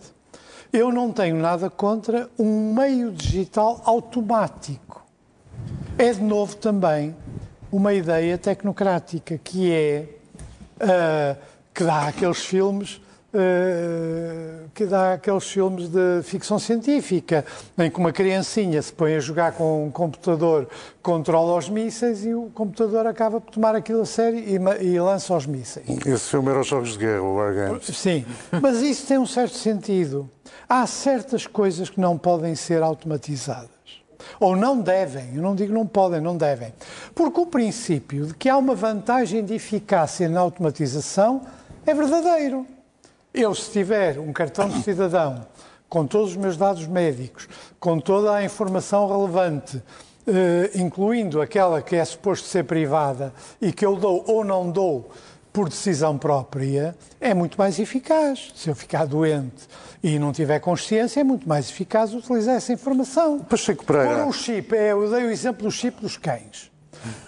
[0.71, 5.05] Eu não tenho nada contra um meio digital automático.
[5.97, 7.13] É de novo também
[7.69, 10.07] uma ideia tecnocrática que é
[10.77, 11.37] uh,
[11.73, 13.01] que dá aqueles filmes
[13.33, 17.43] Uh, que dá aqueles filmes de ficção científica,
[17.77, 20.67] em que uma criancinha se põe a jogar com um computador,
[21.01, 25.35] controla os mísseis e o computador acaba por tomar aquilo a sério e, e lança
[25.35, 25.87] os mísseis.
[26.05, 27.85] Esse filme era os Jogos de Guerra, o War Games.
[27.87, 28.23] Sim,
[28.61, 30.29] mas isso tem um certo sentido.
[30.69, 33.69] Há certas coisas que não podem ser automatizadas.
[34.39, 36.73] Ou não devem, eu não digo não podem, não devem.
[37.13, 41.41] Porque o princípio de que há uma vantagem de eficácia na automatização
[41.85, 42.65] é verdadeiro.
[43.33, 45.47] Eu, se tiver um cartão de cidadão
[45.89, 49.81] com todos os meus dados médicos, com toda a informação relevante,
[50.27, 55.09] eh, incluindo aquela que é suposto ser privada e que eu dou ou não dou
[55.51, 58.51] por decisão própria, é muito mais eficaz.
[58.55, 59.67] Se eu ficar doente
[60.03, 63.39] e não tiver consciência, é muito mais eficaz utilizar essa informação.
[63.39, 64.09] Pacheco Pereira.
[64.09, 66.71] Por um chip, é, eu dei o exemplo do chip dos cães.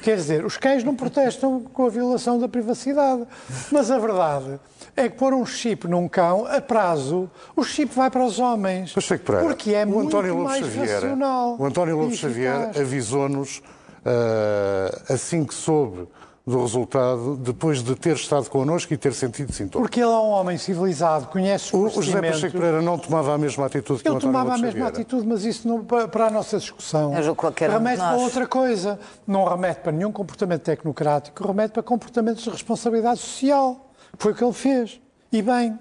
[0.02, 3.24] Quer dizer, os cães não protestam com a violação da privacidade.
[3.72, 4.60] Mas a verdade
[4.96, 8.94] é que pôr um chip num cão, a prazo, o chip vai para os homens.
[9.42, 11.58] Porque é o muito António mais Xavier, racional.
[11.60, 16.08] O António Lobo Xavier avisou-nos, uh, assim que soube
[16.46, 19.88] do resultado depois de ter estado connosco e ter sentido sintomas.
[19.88, 23.38] Porque ele é um homem civilizado, conhece os O José Pacheco Pereira não tomava a
[23.38, 26.30] mesma atitude que ele o António tomava a mesma atitude, mas isso não, para a
[26.30, 29.00] nossa discussão remete para outra coisa.
[29.26, 33.85] Não remete para nenhum comportamento tecnocrático, remete para comportamentos de responsabilidade social.
[34.17, 35.01] Foi o que ele fez.
[35.32, 35.78] E bem,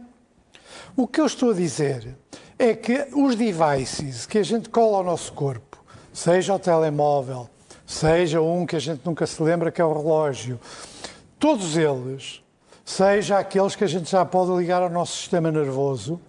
[0.97, 2.17] o que eu estou a dizer
[2.59, 7.49] é que os devices que a gente cola ao nosso corpo, seja o telemóvel,
[7.87, 10.59] seja um que a gente nunca se lembra que é o relógio,
[11.39, 12.43] todos eles,
[12.85, 16.21] seja aqueles que a gente já pode ligar ao nosso sistema nervoso,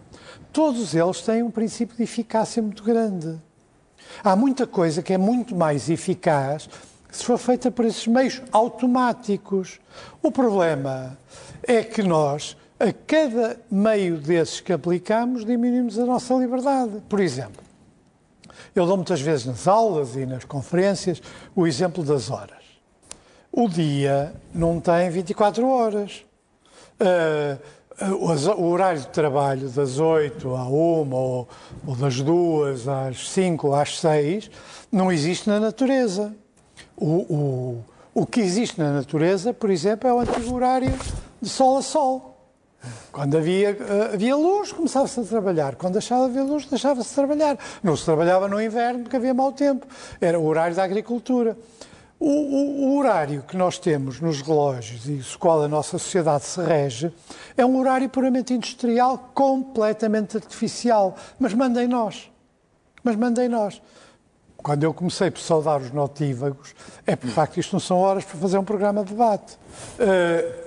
[0.51, 3.39] todos eles têm um princípio de eficácia muito grande.
[4.23, 6.69] Há muita coisa que é muito mais eficaz
[7.11, 9.79] se for feita por esses meios automáticos.
[10.21, 11.17] O problema
[11.67, 17.01] é que nós, a cada meio desses que aplicamos, diminuímos a nossa liberdade.
[17.09, 17.63] Por exemplo,
[18.75, 21.21] eu dou muitas vezes nas aulas e nas conferências
[21.55, 22.63] o exemplo das horas.
[23.51, 26.25] O dia não tem 24 horas.
[26.99, 27.57] Uh,
[28.57, 31.47] o horário de trabalho das 8 à 1 ou,
[31.87, 34.51] ou das 2 às 5 ou às 6
[34.91, 36.35] não existe na natureza.
[36.97, 40.91] O, o, o que existe na natureza, por exemplo, é o antigo horário
[41.45, 42.31] de sol a sol.
[43.11, 45.75] Quando havia, eh, havia luz, começava-se a trabalhar.
[45.75, 47.57] Quando deixava de haver luz, deixava-se de trabalhar.
[47.83, 49.87] Não se trabalhava no inverno porque havia mau tempo.
[50.19, 51.57] Era o horário da agricultura.
[52.19, 56.45] O, o, o, horário que nós temos nos relógios e o qual a nossa sociedade
[56.45, 57.11] se rege
[57.57, 61.15] é um horário puramente industrial, completamente artificial.
[61.37, 62.31] Mas mandem nós.
[63.03, 63.81] Mas mandem nós.
[64.57, 66.73] Quando eu comecei por saudar os notívagos,
[67.05, 69.57] é por facto isto não são horas para fazer um programa de debate.
[69.99, 70.64] Uh,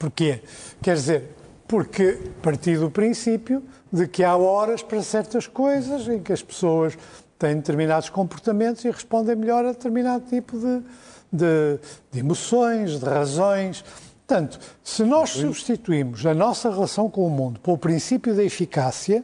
[0.00, 0.40] porquê?
[0.82, 1.36] Quer dizer,
[1.68, 6.98] porque parti do princípio de que há horas para certas coisas em que as pessoas
[7.38, 10.82] têm determinados comportamentos e respondem melhor a determinado tipo de,
[11.30, 11.78] de,
[12.10, 13.84] de emoções, de razões.
[14.26, 19.22] Portanto, se nós substituímos a nossa relação com o mundo pelo princípio da eficácia,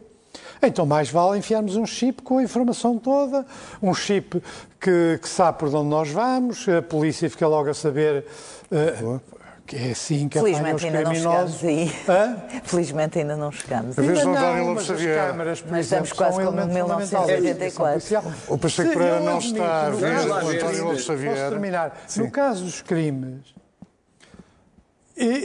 [0.62, 3.46] então mais vale enfiarmos um chip com a informação toda,
[3.82, 4.42] um chip
[4.78, 8.26] que, que sabe por onde nós vamos, a polícia fica logo a saber.
[8.70, 9.36] Uh,
[9.66, 11.92] que é assim que Felizmente ainda não chegamos aí.
[12.09, 12.37] Hã?
[12.62, 13.98] Felizmente ainda não chegamos.
[13.98, 18.22] Ainda não, não mas as câmaras, mas estamos quase como em 1984.
[18.48, 21.35] O Pacheco Pereira não está a ver o António Lopes Xavier.
[21.35, 22.00] Posso terminar?
[22.07, 22.22] Sim.
[22.22, 23.55] No caso dos crimes,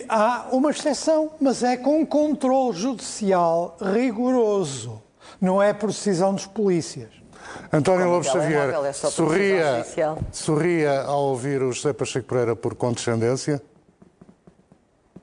[0.08, 5.02] há uma exceção, mas é com um controle judicial rigoroso.
[5.40, 7.10] Não é por decisão dos polícias.
[7.74, 9.86] António Como Lopes o telemóvel Xavier, é sorria,
[10.32, 13.62] sorria ao ouvir o José Pacheco Pereira por condescendência?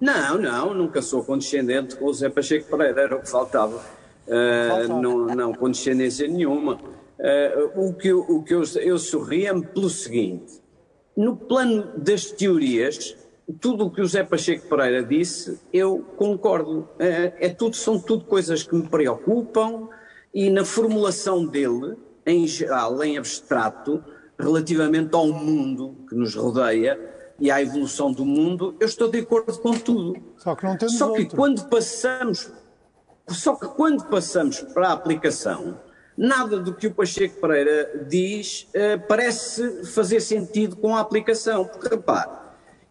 [0.01, 3.77] Não, não, nunca sou condescendente com o Zé Pacheco Pereira, era o que faltava.
[4.27, 5.01] Uh, Faltava.
[5.01, 6.75] não, não, condescendência nenhuma.
[7.19, 10.61] Uh, o que, eu- o que eu, eu sorria-me pelo seguinte:
[11.17, 13.17] no plano das teorias,
[13.61, 16.81] tudo o que o Zé Pacheco Pereira disse, eu concordo.
[16.81, 19.89] Uh, é tudo, são tudo coisas que me preocupam
[20.33, 24.05] e na formulação dele, em geral, em abstrato,
[24.39, 27.01] relativamente ao mundo que nos rodeia
[27.39, 30.21] e à evolução do mundo, eu estou de acordo com tudo.
[30.37, 31.37] Só que não temos Só que outro.
[31.37, 32.51] quando passamos,
[33.29, 35.79] só que quando passamos para a aplicação,
[36.17, 41.65] nada do que o Pacheco Pereira diz eh, parece fazer sentido com a aplicação.
[41.65, 42.31] Porque repare,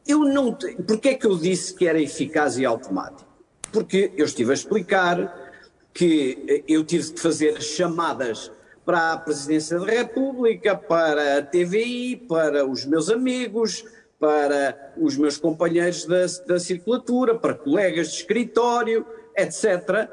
[0.08, 3.28] eu não, te- porque é que eu disse que era eficaz e automático?
[3.72, 5.46] Porque eu estive a explicar
[5.94, 8.50] que eh, eu tive de fazer chamadas
[8.86, 13.84] para a Presidência da República, para a TVI, para os meus amigos,
[14.20, 20.10] para os meus companheiros da, da circulatura, para colegas de escritório, etc.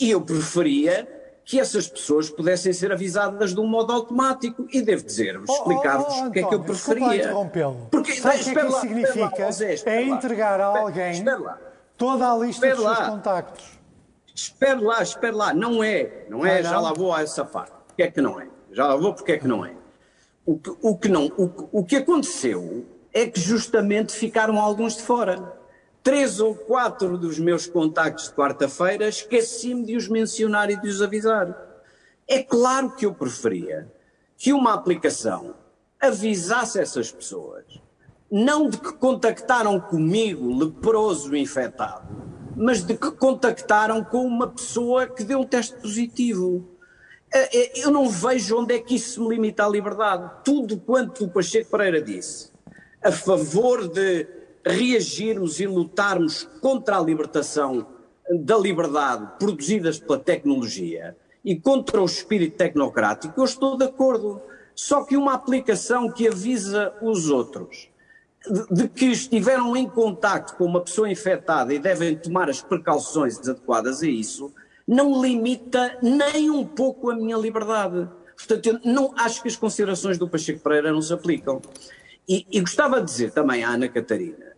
[0.00, 1.06] E eu preferia
[1.44, 4.66] que essas pessoas pudessem ser avisadas de um modo automático.
[4.72, 7.32] E devo dizer-vos, Oh, explicar-vos oh, oh, o que é que eu lá preferia.
[7.90, 9.46] Porque, Sabe o que é que isso lá, lá, significa?
[9.46, 10.16] ó Zé, é lá.
[10.16, 11.58] entregar a Espera- alguém lá.
[11.96, 13.10] toda a lista dos seus lá.
[13.10, 13.78] contactos.
[14.34, 16.82] Espera lá, espera lá, não é, não é, Ah, já não?
[16.82, 17.72] lá vou a essa parte.
[17.88, 18.46] Porque é que não é?
[18.70, 19.72] Já lá vou porque é que não é.
[20.46, 25.02] O que, o que não, o, o que aconteceu é que justamente ficaram alguns de
[25.02, 25.56] fora.
[26.02, 31.02] Três ou quatro dos meus contactos de quarta-feira esqueci-me de os mencionar e de os
[31.02, 31.54] avisar.
[32.26, 33.90] É claro que eu preferia
[34.36, 35.54] que uma aplicação
[36.00, 37.64] avisasse essas pessoas,
[38.30, 42.06] não de que contactaram comigo, leproso infectado,
[42.54, 46.68] mas de que contactaram com uma pessoa que deu um teste positivo.
[47.32, 50.30] Eh, eh, Eu não vejo onde é que isso me limita à liberdade.
[50.44, 52.50] Tudo quanto o Pacheco Pereira disse
[53.02, 54.26] a favor de
[54.64, 57.86] reagirmos e lutarmos contra a libertação
[58.30, 64.40] da liberdade produzidas pela tecnologia e contra o espírito tecnocrático, eu estou de acordo.
[64.74, 67.88] Só que uma aplicação que avisa os outros
[68.46, 73.38] de, de que estiveram em contacto com uma pessoa infectada e devem tomar as precauções
[73.38, 74.52] adequadas a isso,
[74.86, 78.08] não limita nem um pouco a minha liberdade.
[78.36, 81.60] Portanto, eu não acho que as considerações do Pacheco Pereira não se aplicam.
[82.28, 84.52] E, e gostava de dizer também à Ana Catarina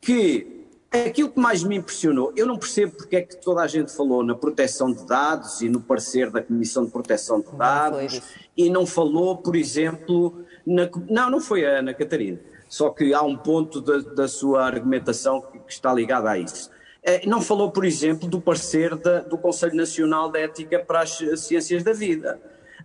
[0.00, 3.92] que aquilo que mais me impressionou, eu não percebo porque é que toda a gente
[3.94, 8.22] falou na proteção de dados e no parecer da Comissão de Proteção de Dados isso.
[8.56, 12.38] e não falou, por exemplo, na, não, não foi a Ana Catarina,
[12.68, 16.70] só que há um ponto da, da sua argumentação que, que está ligado a isso.
[17.02, 21.18] Eh, Não falou, por exemplo, do parecer da- do Conselho Nacional de Ética para as
[21.36, 22.40] Ciências da Vida.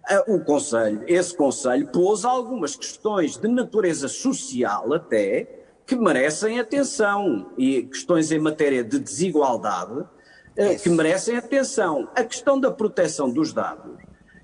[0.09, 5.47] Eh, O Conselho, esse Conselho pôs algumas questões de natureza social até
[5.85, 10.03] que merecem atenção e questões em matéria de desigualdade
[10.55, 12.09] eh, que merecem atenção.
[12.15, 13.97] A questão da proteção dos dados,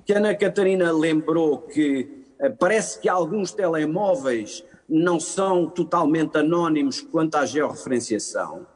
[0.06, 7.02] que a Ana Catarina lembrou que eh, parece que alguns telemóveis não são totalmente anónimos
[7.02, 8.68] quanto à georreferenciação.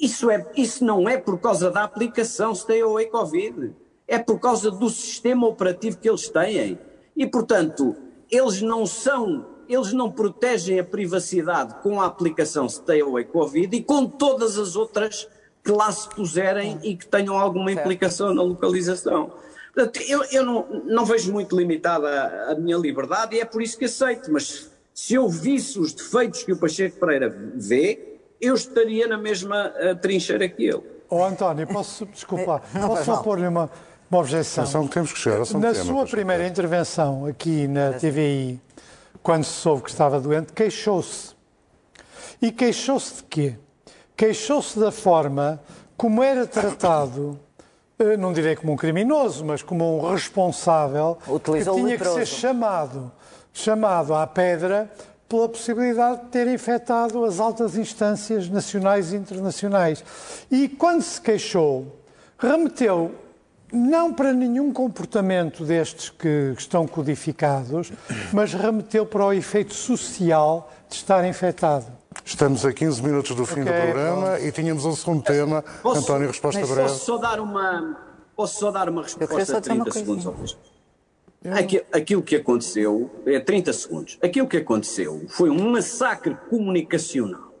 [0.00, 3.72] Isso, é, isso não é por causa da aplicação Stay Away Covid,
[4.06, 6.78] é por causa do sistema operativo que eles têm.
[7.16, 7.96] E, portanto,
[8.30, 13.82] eles não são, eles não protegem a privacidade com a aplicação Stay Away Covid e
[13.82, 15.28] com todas as outras
[15.62, 19.32] que lá se puserem e que tenham alguma implicação na localização.
[19.74, 23.62] Portanto, eu, eu não, não vejo muito limitada a, a minha liberdade e é por
[23.62, 28.54] isso que aceito, mas se eu visse os defeitos que o Pacheco Pereira vê, eu
[28.54, 30.82] estaria na mesma eh, trincheira que ele.
[31.08, 33.70] Oh, António, posso, desculpa, Não posso só pôr-lhe uma,
[34.12, 34.64] uma objeção?
[34.64, 38.60] Atenção que temos que chegar ao Na tema, sua primeira intervenção aqui na TVI,
[39.22, 41.34] quando se soube que estava doente, queixou-se.
[42.40, 43.54] E queixou-se de quê?
[44.14, 45.60] Queixou-se da forma
[45.96, 47.40] como era tratado,
[47.98, 52.26] eh, não direi como um criminoso, mas como um responsável Utilizou que tinha que ser
[52.26, 53.10] chamado,
[53.52, 54.90] chamado à pedra
[55.26, 60.04] pela possibilidade de ter infectado as altas instâncias nacionais e internacionais.
[60.50, 61.98] E quando se queixou,
[62.36, 63.21] remeteu
[63.72, 67.90] não para nenhum comportamento destes que estão codificados,
[68.32, 71.86] mas remeteu para o efeito social de estar infectado.
[72.24, 75.62] Estamos a 15 minutos do fim do Ok, programa e tínhamos um segundo tema.
[75.82, 76.82] Posso- António, resposta breve.
[76.82, 77.98] Posso só dar uma,
[78.36, 80.58] posso só dar uma resposta de dizer uma 30 segundos ao mesmo.
[81.50, 87.52] Aqui- Aquilo que aconteceu, é 30 segundos, aquilo que aconteceu foi um massacre comunicacional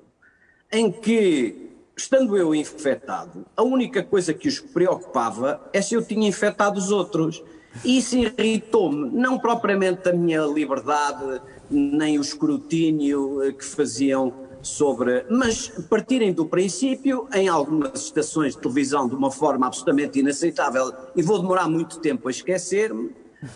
[0.70, 1.61] em que
[1.96, 6.90] estando eu infectado, a única coisa que os preocupava é se eu tinha infectado os
[6.90, 7.42] outros.
[7.84, 11.40] E isso irritou-me, não propriamente a minha liberdade,
[11.70, 15.24] nem o escrutínio eh, que faziam sobre.
[15.30, 21.22] Mas partirem do princípio, em algumas estações de televisão, de uma forma absolutamente inaceitável, e
[21.22, 23.10] vou demorar muito tempo a esquecer-me,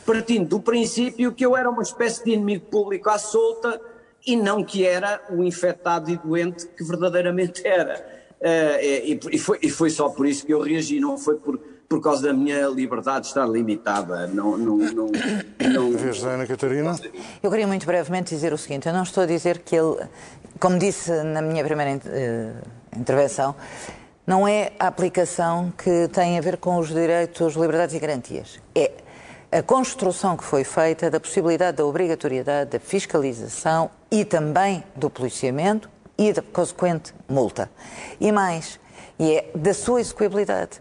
[0.06, 3.80] partindo do princípio que eu era uma espécie de inimigo público à solta
[4.26, 8.15] e não que era o infectado e doente que verdadeiramente era.
[8.46, 11.58] Uh, e, e, foi, e foi só por isso que eu reagi, não foi por
[11.88, 14.26] por causa da minha liberdade de estar limitada.
[14.26, 15.10] Não, não, não,
[15.72, 15.92] não...
[15.92, 16.96] Vês, Ana Catarina?
[17.42, 19.96] Eu queria muito brevemente dizer o seguinte: eu não estou a dizer que ele,
[20.58, 23.54] como disse na minha primeira uh, intervenção,
[24.26, 28.60] não é a aplicação que tem a ver com os direitos, liberdades e garantias.
[28.74, 28.92] É
[29.52, 35.88] a construção que foi feita da possibilidade da obrigatoriedade da fiscalização e também do policiamento
[36.18, 37.70] e da consequente multa.
[38.20, 38.80] E mais,
[39.18, 40.80] e é da sua execuibilidade.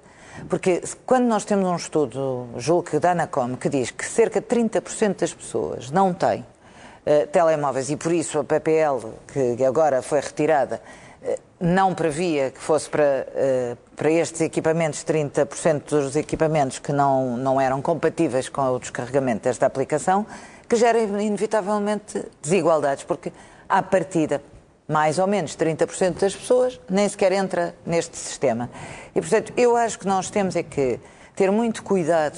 [0.49, 4.47] Porque quando nós temos um estudo, julgo que da Anacom, que diz que cerca de
[4.47, 10.19] 30% das pessoas não têm uh, telemóveis e por isso a PPL, que agora foi
[10.19, 10.81] retirada,
[11.23, 17.37] uh, não previa que fosse para, uh, para estes equipamentos 30% dos equipamentos que não,
[17.37, 20.25] não eram compatíveis com o descarregamento desta aplicação,
[20.67, 23.31] que gera inevitavelmente desigualdades, porque
[23.69, 24.41] à partida
[24.87, 28.69] mais ou menos 30% das pessoas nem sequer entra neste sistema.
[29.13, 30.99] E, portanto, eu acho que nós temos é que
[31.35, 32.37] ter muito cuidado,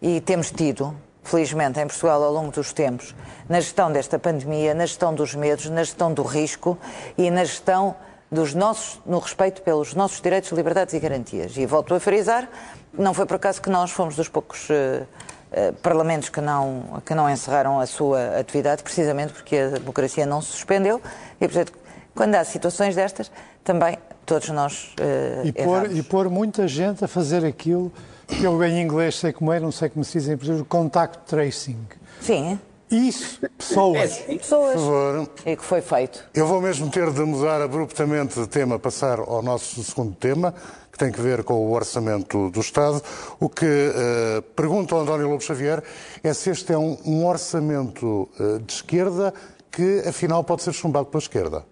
[0.00, 3.14] e temos tido, felizmente, em Portugal ao longo dos tempos,
[3.48, 6.78] na gestão desta pandemia, na gestão dos medos, na gestão do risco
[7.16, 7.96] e na gestão
[8.30, 11.56] dos nossos, no respeito pelos nossos direitos, liberdades e garantias.
[11.56, 12.48] E volto a frisar,
[12.92, 17.14] não foi por acaso que nós fomos dos poucos uh, uh, parlamentos que não, que
[17.14, 21.00] não encerraram a sua atividade, precisamente porque a democracia não se suspendeu
[21.40, 21.72] e, portanto,
[22.14, 23.30] quando há situações destas,
[23.62, 27.92] também todos nós uh, e, pôr, e pôr muita gente a fazer aquilo
[28.26, 31.18] que eu em inglês sei como é, não sei como se diz em português, contact
[31.26, 31.78] tracing.
[32.20, 32.58] Sim.
[32.90, 34.24] Isso, pessoas.
[34.26, 34.72] É, pessoas.
[34.72, 35.30] Por favor.
[35.44, 36.24] E que foi feito.
[36.34, 40.54] Eu vou mesmo ter de mudar abruptamente de tema, passar ao nosso segundo tema,
[40.90, 43.02] que tem que ver com o orçamento do Estado.
[43.38, 45.82] O que uh, pergunto ao António Lobo Xavier
[46.22, 49.34] é se este é um, um orçamento uh, de esquerda
[49.78, 51.64] que, afinal, pode ser chumbado pela esquerda.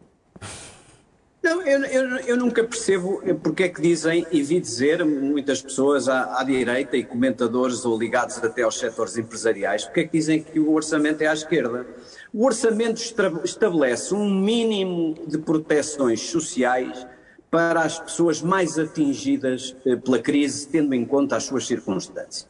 [1.43, 6.09] Não, eu, eu, eu, nunca percebo porque é que dizem, e vi dizer muitas pessoas
[6.09, 10.41] à, à, direita e comentadores ou ligados até aos setores empresariais, porque é que dizem
[10.41, 11.85] que o orçamento é à esquerda.
[12.33, 13.03] O orçamento
[13.45, 17.05] estabelece um mínimo de proteções sociais
[17.51, 22.47] para as pessoas mais atingidas eh, pela crise, tendo em conta as suas circunstâncias.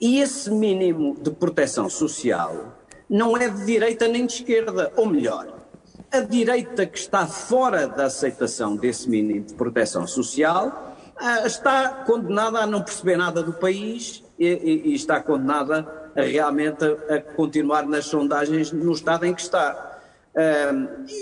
[0.00, 5.62] E esse mínimo de proteção social não é de direita nem de esquerda, ou melhor,
[6.10, 12.58] a direita que está fora da aceitação desse mínimo de proteção social ah, está condenada
[12.58, 14.46] a não perceber nada do país e,
[14.86, 20.00] e, está condenada a realmente a, a, continuar nas sondagens no estado em que está.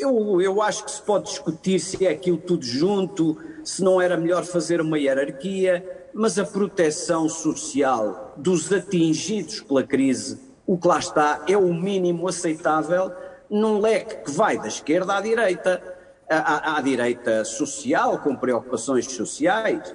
[0.01, 4.17] Eu, eu acho que se pode discutir se é aquilo tudo junto, se não era
[4.17, 10.39] melhor fazer uma hierarquia, mas a proteção social dos atingidos pela crise,
[10.71, 13.11] o que lá está, é o mínimo aceitável
[13.51, 15.83] num leque que vai da esquerda à direita,
[16.31, 19.93] à, à direita social, com preocupações sociais.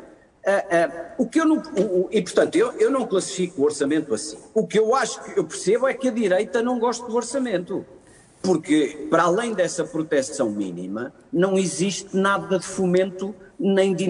[1.18, 4.38] o que eu não, o, e portanto, eu, eu não classifico o orçamento assim.
[4.54, 7.86] O que eu acho que eu percebo é que a direita não gosta do orçamento.
[8.42, 14.08] Porque, para além dessa proteção mínima, não existe nada de fomento nem de,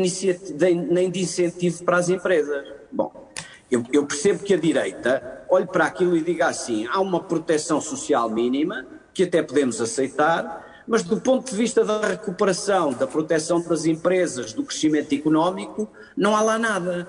[0.73, 2.67] nem de incentivo para as empresas.
[2.91, 3.29] Bom,
[3.69, 7.79] eu, eu percebo que a direita olhe para aquilo e diga assim: há uma proteção
[7.81, 13.61] social mínima, que até podemos aceitar, mas do ponto de vista da recuperação, da proteção
[13.61, 17.07] das empresas, do crescimento económico, não há lá nada.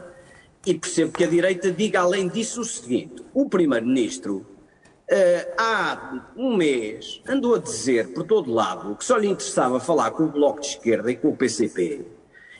[0.64, 4.47] E percebo que a direita diga além disso o seguinte: o Primeiro-Ministro
[5.09, 10.11] Uh, há um mês andou a dizer por todo lado que só lhe interessava falar
[10.11, 12.05] com o Bloco de Esquerda e com o PCP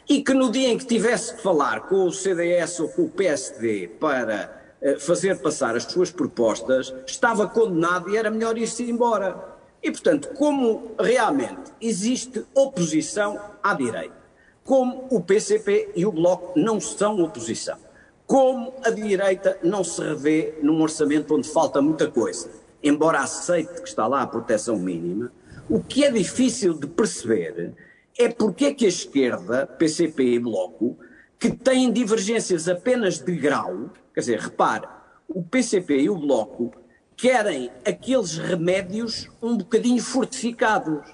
[0.09, 3.09] e que no dia em que tivesse que falar com o CDS ou com o
[3.09, 4.56] PSD para
[5.01, 9.57] fazer passar as suas propostas, estava condenado e era melhor ir-se embora.
[9.83, 14.17] E, portanto, como realmente existe oposição à direita,
[14.65, 17.79] como o PCP e o Bloco não são oposição,
[18.27, 22.51] como a direita não se revê num orçamento onde falta muita coisa,
[22.83, 25.31] embora aceite que está lá a proteção mínima,
[25.69, 27.75] o que é difícil de perceber
[28.19, 30.99] é porque é que a esquerda, PCP e Bloco,
[31.39, 34.89] que têm divergências apenas de grau, quer dizer, repare,
[35.29, 36.73] o PCP e o Bloco
[37.15, 41.07] querem aqueles remédios um bocadinho fortificados.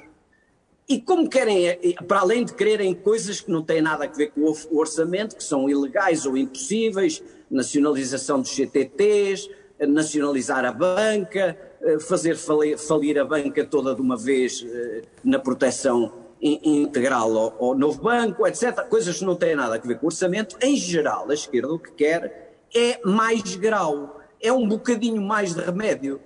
[0.89, 4.43] E como querem, para além de quererem coisas que não têm nada a ver com
[4.43, 9.51] o orçamento, que são ilegais ou impossíveis, nacionalização dos CTTs,
[9.81, 16.13] nacionalizar a banca, eh, fazer falir a banca toda de uma vez eh, na proteção
[16.41, 18.87] integral ao, ao novo banco, etc.
[18.89, 20.57] Coisas que não têm nada a ver com o orçamento.
[20.63, 25.61] Em geral, a esquerda o que quer é mais grau, é um bocadinho mais de
[25.61, 26.21] remédio.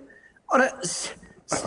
[0.49, 0.79] Ora,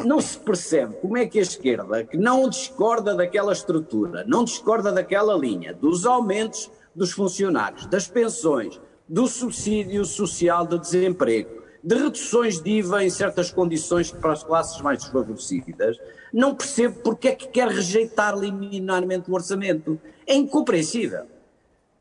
[0.03, 4.91] não se percebe como é que a esquerda, que não discorda daquela estrutura, não discorda
[4.91, 12.61] daquela linha, dos aumentos dos funcionários, das pensões, do subsídio social de desemprego, de reduções
[12.61, 15.97] de IVA em certas condições para as classes mais desfavorecidas,
[16.33, 19.99] não percebo porque é que quer rejeitar liminarmente o orçamento.
[20.27, 21.25] É incompreensível.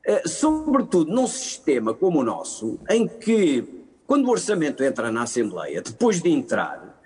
[0.09, 5.83] Uh, sobretudo num sistema como o nosso, em que, quando o orçamento entra na Assembleia,
[5.83, 6.99] depois de entrar,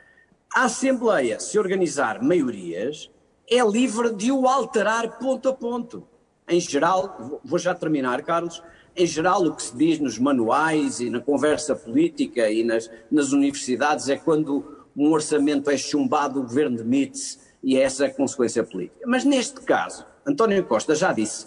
[0.55, 3.11] a Assembleia, se organizar maiorias,
[3.51, 6.07] é livre de o alterar ponto a ponto.
[6.49, 8.63] Em geral, vou já terminar, Carlos,
[8.95, 13.33] em geral, o que se diz nos manuais e na conversa política e nas, nas
[13.33, 18.63] universidades é quando um orçamento é chumbado, o governo demite-se e é essa a consequência
[18.63, 19.01] política.
[19.07, 21.47] Mas neste caso, António Costa já disse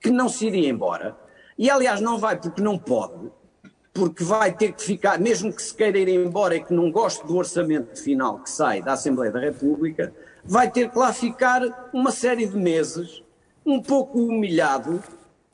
[0.00, 1.16] que não se iria embora
[1.58, 3.30] e, aliás, não vai porque não pode,
[3.94, 7.26] porque vai ter que ficar, mesmo que se queira ir embora e que não goste
[7.26, 10.12] do orçamento final que sai da Assembleia da República,
[10.44, 13.22] vai ter que lá ficar uma série de meses,
[13.64, 15.02] um pouco humilhado,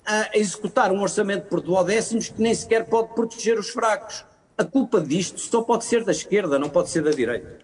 [0.05, 4.25] a executar um orçamento por duodécimos que nem sequer pode proteger os fracos.
[4.59, 7.59] A culpa disto só pode ser da esquerda, não pode ser da direita.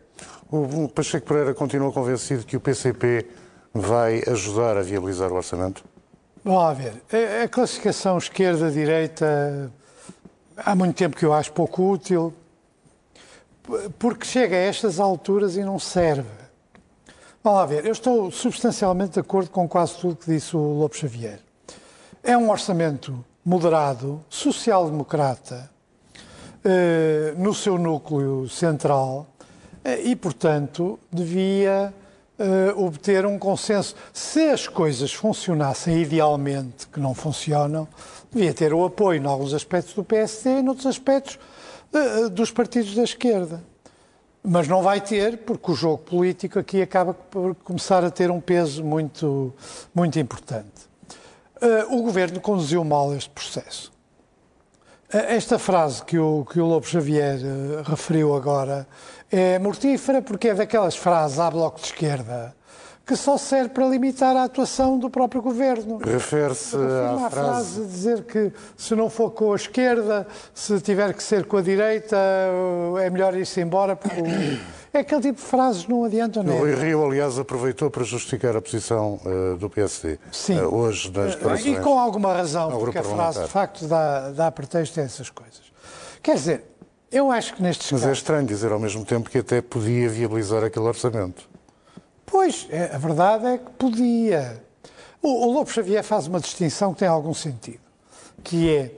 [0.51, 3.27] O Pacheco Pereira continua convencido que o PCP
[3.75, 5.85] vai ajudar a viabilizar o orçamento?
[6.49, 7.03] Vamos lá ver.
[7.45, 9.71] A classificação esquerda-direita
[10.57, 12.33] há muito tempo que eu acho pouco útil,
[13.99, 16.31] porque chega a estas alturas e não serve.
[17.45, 17.85] Vamos lá ver.
[17.85, 21.39] Eu estou substancialmente de acordo com quase tudo que disse o Lobo Xavier.
[22.23, 25.71] É um orçamento moderado, social-democrata,
[26.65, 29.27] eh, no seu núcleo central
[29.85, 31.93] eh, e, portanto, devia
[32.39, 33.97] eh, obter um consenso.
[34.13, 37.89] Se as coisas funcionassem idealmente, que não funcionam,
[38.33, 41.39] devia ter o apoio, em alguns aspectos, do PSD e, em outros aspectos,
[42.33, 43.63] dos partidos da esquerda.
[44.43, 48.41] Mas não vai ter, porque o jogo político aqui acaba por começar a ter um
[48.41, 49.53] peso muito,
[49.95, 50.89] muito importante.
[51.91, 53.98] o governo conduziu mal este processo.
[55.11, 58.87] Esta frase que o, que o Lobo Xavier uh, referiu agora
[59.31, 62.55] é mortífera porque é daquelas frases à bloco de esquerda
[63.07, 65.97] que só serve para limitar a atuação do próprio governo.
[65.97, 67.35] Refere-se à frase...
[67.35, 71.63] frase dizer que se não for com a esquerda, se tiver que ser com a
[71.63, 74.21] direita, eh, é melhor ir-se embora porque
[74.93, 76.57] é aquele tipo de frases não adiantam nada.
[76.57, 80.61] O Rui Rio, aliás, aproveitou para justificar a posição uh, do PSD Sim.
[80.61, 81.79] Uh, hoje nas declarações.
[81.79, 85.61] E com alguma razão, porque a frase de facto dá, dá pretexto a essas coisas.
[86.23, 86.65] Quer dizer,
[87.11, 88.19] eu acho que nestes Mas é casos...
[88.19, 91.49] é estranho dizer ao mesmo tempo que até podia viabilizar aquele orçamento.
[92.25, 94.63] Pois, é, a verdade é que podia.
[95.23, 97.81] O, o Lobo Xavier faz uma distinção que tem algum sentido,
[98.45, 98.93] que é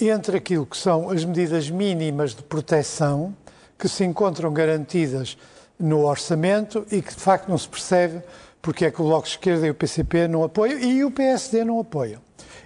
[0.00, 3.34] entre aquilo que são as medidas mínimas de proteção
[3.78, 5.36] que se encontram garantidas
[5.78, 8.22] no orçamento e que de facto não se percebe
[8.62, 11.64] porque é que o Bloco de Esquerda e o PCP não apoiam e o PSD
[11.64, 12.20] não apoiam.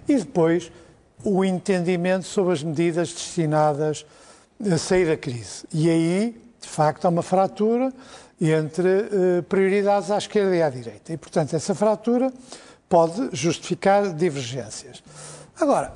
[0.07, 0.71] E depois
[1.23, 4.05] o entendimento sobre as medidas destinadas
[4.71, 5.65] a sair da crise.
[5.71, 7.93] E aí, de facto, há uma fratura
[8.39, 11.13] entre eh, prioridades à esquerda e à direita.
[11.13, 12.33] E, portanto, essa fratura
[12.89, 15.03] pode justificar divergências.
[15.59, 15.93] Agora,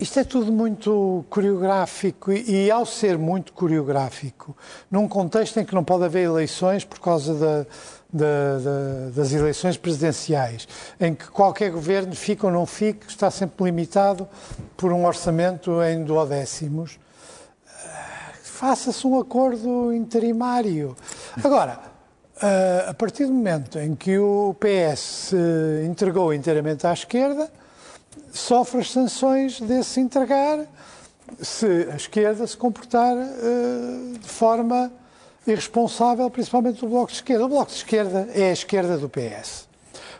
[0.00, 4.56] isto é tudo muito coreográfico e, e, ao ser muito coreográfico,
[4.90, 7.66] num contexto em que não pode haver eleições por causa da,
[8.10, 10.66] da, da, das eleições presidenciais,
[10.98, 14.26] em que qualquer governo, fica ou não fique, está sempre limitado
[14.74, 16.98] por um orçamento em duodécimos,
[17.66, 20.96] eh, faça-se um acordo interimário.
[21.44, 21.78] Agora,
[22.42, 27.50] eh, a partir do momento em que o PS se entregou inteiramente à esquerda,
[28.32, 30.66] sofre as sanções desse entregar
[31.40, 34.92] se a esquerda se comportar uh, de forma
[35.46, 37.44] irresponsável, principalmente do Bloco de Esquerda.
[37.44, 39.68] O Bloco de Esquerda é a esquerda do PS.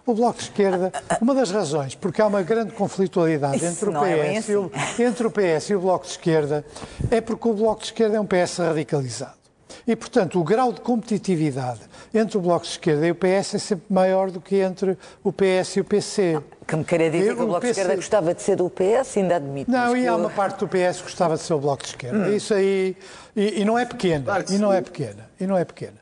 [0.07, 4.03] O Bloco de Esquerda, uma das razões, porque há uma grande conflitualidade entre o, PS
[4.03, 4.53] é assim.
[4.53, 6.65] e o, entre o PS e o Bloco de Esquerda,
[7.11, 9.41] é porque o Bloco de Esquerda é um PS radicalizado.
[9.87, 11.81] E, portanto, o grau de competitividade
[12.13, 15.33] entre o Bloco de Esquerda e o PS é sempre maior do que entre o
[15.33, 16.41] PS e o PC.
[16.67, 17.73] Que me queria dizer que o Bloco PC...
[17.73, 19.71] de Esquerda gostava de ser do PS, ainda admito.
[19.71, 22.19] Não, e há uma parte do PS que gostava de ser o Bloco de Esquerda.
[22.19, 22.35] Hum.
[22.35, 22.97] Isso aí.
[23.37, 24.25] E, e, não é pequena.
[24.25, 25.31] Claro e não é pequena.
[25.39, 25.95] E não é pequena.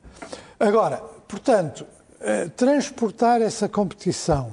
[0.58, 0.96] Agora,
[1.28, 1.86] portanto,
[2.20, 4.52] eh, transportar essa competição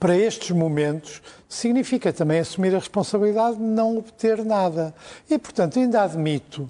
[0.00, 4.94] para estes momentos significa também assumir a responsabilidade de não obter nada.
[5.28, 6.68] E, portanto, ainda admito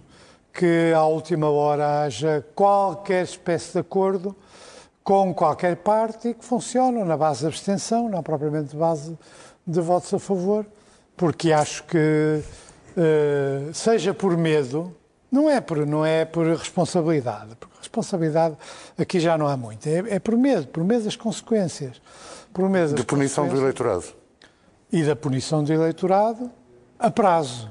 [0.52, 4.34] que à última hora haja qualquer espécie de acordo
[5.02, 9.18] com qualquer parte e que funcionam na base de abstenção, não propriamente base
[9.66, 10.66] de votos a favor,
[11.16, 12.42] porque acho que,
[12.96, 14.94] uh, seja por medo,
[15.30, 18.56] não é por, não é por responsabilidade, porque responsabilidade
[18.98, 22.00] aqui já não há muito, é, é por medo, por medo das consequências.
[22.52, 24.06] Por medo de punição do eleitorado.
[24.92, 26.50] E da punição do eleitorado
[26.98, 27.70] a prazo.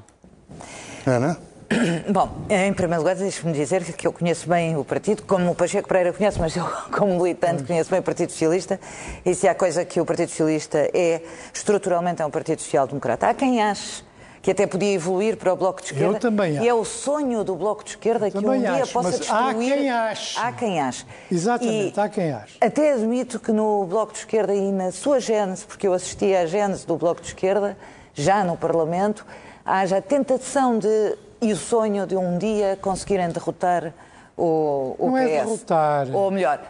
[1.05, 1.48] Ana?
[2.11, 5.88] Bom, em primeiro lugar, deixe-me dizer que eu conheço bem o partido, como o Pacheco
[5.88, 8.80] Pereira conhece, mas eu, como militante, conheço bem o Partido Socialista.
[9.26, 11.22] E se há coisa que o Partido Socialista é,
[11.53, 13.28] estruturalmente, é um Partido Social-Democrata.
[13.28, 14.03] Há quem ache
[14.41, 16.15] que até podia evoluir para o Bloco de Esquerda.
[16.15, 16.65] Eu também acho.
[16.65, 19.43] E é o sonho do Bloco de Esquerda que um dia acho, possa mas destruir.
[19.43, 20.39] Há quem ache.
[20.39, 21.05] Há quem ache.
[21.32, 22.57] Exatamente, e há quem ache.
[22.61, 26.45] Até admito que no Bloco de Esquerda e na sua gênese, porque eu assisti à
[26.45, 27.78] gênese do Bloco de Esquerda,
[28.13, 29.26] já no Parlamento,
[29.65, 33.93] haja a tentação de e o sonho de um dia conseguirem derrotar
[34.37, 35.21] o, o Não PS.
[35.21, 36.07] É derrotar.
[36.13, 36.61] Ou melhor,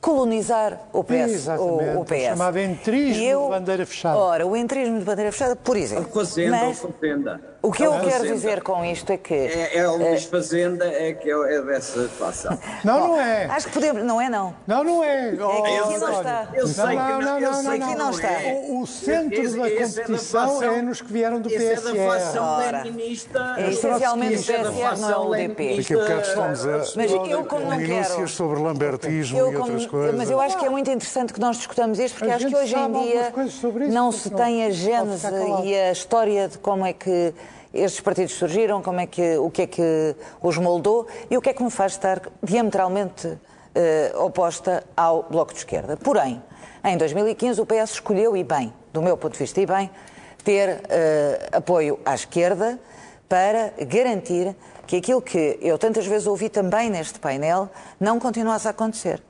[0.00, 1.32] colonizar o PS.
[1.32, 2.22] Exatamente, o, o PS.
[2.24, 4.18] chamado entrismo eu, de bandeira fechada.
[4.18, 6.10] Ora, o entrismo de bandeira fechada, por exemplo.
[6.12, 7.40] Fazenda Mas, ou fazenda.
[7.62, 8.34] O que eu A quero fazenda.
[8.34, 9.34] dizer com isto é que...
[9.34, 12.58] É, é o Luís Fazenda é que é, é dessa situação.
[12.82, 13.44] Não, não é.
[13.50, 14.02] Acho que podemos...
[14.02, 14.54] Não é, não.
[14.66, 15.34] Não, não é.
[15.38, 16.16] Oh, aqui não António.
[16.16, 16.48] está.
[16.54, 18.28] Eu sei que não, não, não, sei não, que não não está.
[18.30, 18.64] é.
[18.68, 21.50] O, o centro Esse- da esse é da competição facção- é nos que vieram do
[21.50, 21.92] Esse é PSR.
[21.98, 23.54] da facção leninista.
[23.58, 25.62] É essencialmente Esse é da o PSR, não é o UDP.
[25.62, 25.94] leninista.
[25.94, 28.28] Daqui a bocado estamos a Mas eu, como não quero...
[28.28, 30.16] sobre lambertismo Eu e como- outras coisas.
[30.16, 32.56] Mas eu acho que é muito interessante que nós discutamos isto, porque A acho que
[32.56, 33.32] hoje em dia
[33.90, 35.26] não se não tem a gênese
[35.64, 37.34] e a história de como é que
[37.72, 41.50] estes partidos surgiram, como é que, o que é que os moldou e o que
[41.50, 43.38] é que me faz estar diametralmente
[43.74, 45.96] eh, oposta ao Bloco de Esquerda.
[45.96, 46.42] Porém,
[46.84, 49.90] em 2015 o PS escolheu, e bem, do meu ponto de vista, e bem,
[50.42, 52.78] ter eh, apoio à esquerda
[53.28, 54.56] para garantir
[54.86, 59.22] que aquilo que eu tantas vezes ouvi também neste painel não continuasse a acontecer.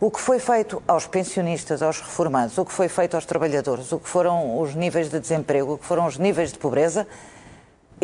[0.00, 4.00] O que foi feito aos pensionistas, aos reformados, o que foi feito aos trabalhadores, o
[4.00, 7.06] que foram os níveis de desemprego, o que foram os níveis de pobreza,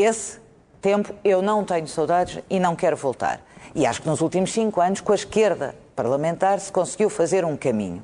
[0.02, 0.38] esse
[0.80, 3.40] tempo eu não tenho saudades e não quero voltar.
[3.74, 7.56] E acho que nos últimos cinco anos, com a esquerda parlamentar, se conseguiu fazer um
[7.56, 8.02] caminho.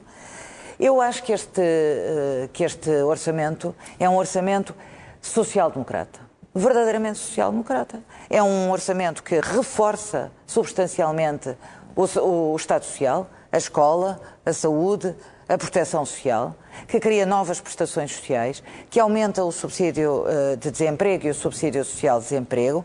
[0.79, 4.75] Eu acho que este, eh, que este orçamento é um orçamento
[5.21, 6.21] social-democrata.
[6.55, 8.01] Verdadeiramente social-democrata.
[8.29, 11.57] É um orçamento que reforça substancialmente
[11.95, 15.15] o, o Estado Social, a escola, a saúde,
[15.49, 16.55] a proteção social,
[16.87, 21.85] que cria novas prestações sociais, que aumenta o subsídio eh, de desemprego e o subsídio
[21.85, 22.85] social de desemprego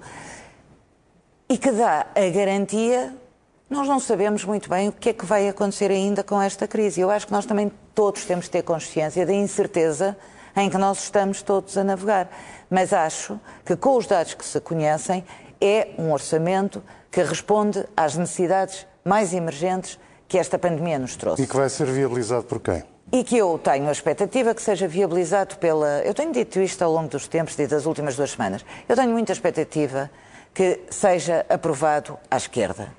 [1.50, 3.14] e que dá a garantia.
[3.70, 7.02] Nós não sabemos muito bem o que é que vai acontecer ainda com esta crise.
[7.02, 10.16] Eu acho que nós também todos temos de ter consciência da incerteza
[10.56, 12.30] em que nós estamos todos a navegar.
[12.70, 15.26] Mas acho que, com os dados que se conhecem,
[15.60, 16.82] é um orçamento
[17.12, 21.88] que responde às necessidades mais emergentes que esta pandemia nos trouxe E que vai ser
[21.88, 22.84] viabilizado por quem?
[23.12, 26.01] E que eu tenho a expectativa que seja viabilizado pela.
[26.03, 28.64] Eu tenho dito isto ao longo dos tempos e das últimas duas semanas.
[28.88, 30.09] Eu tenho muita expectativa
[30.53, 32.93] que seja aprovado à esquerda.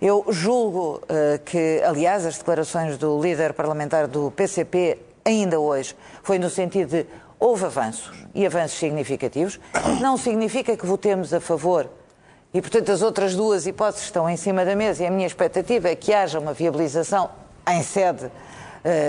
[0.00, 6.38] Eu julgo uh, que, aliás, as declarações do líder parlamentar do PCP, ainda hoje, foi
[6.38, 7.06] no sentido de
[7.38, 9.60] houve avanços e avanços significativos.
[10.00, 11.88] Não significa que votemos a favor
[12.52, 15.88] e, portanto, as outras duas hipóteses estão em cima da mesa e a minha expectativa
[15.88, 17.30] é que haja uma viabilização
[17.68, 18.30] em sede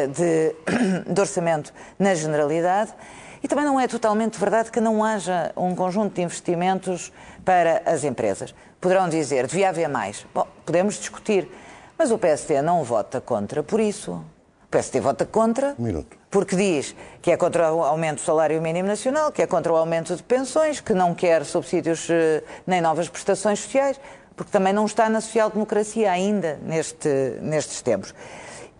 [0.08, 0.56] de,
[1.14, 2.94] de orçamento na generalidade.
[3.42, 7.12] E também não é totalmente verdade que não haja um conjunto de investimentos
[7.46, 8.54] para as empresas.
[8.82, 10.26] Poderão dizer, devia haver mais.
[10.34, 11.50] Bom, podemos discutir,
[11.98, 14.12] mas o PSD não vota contra por isso.
[14.12, 16.16] O PSD vota contra minuto.
[16.30, 19.76] porque diz que é contra o aumento do salário mínimo nacional, que é contra o
[19.76, 24.00] aumento de pensões, que não quer subsídios eh, nem novas prestações sociais,
[24.36, 27.10] porque também não está na social-democracia ainda neste,
[27.42, 28.14] nestes tempos.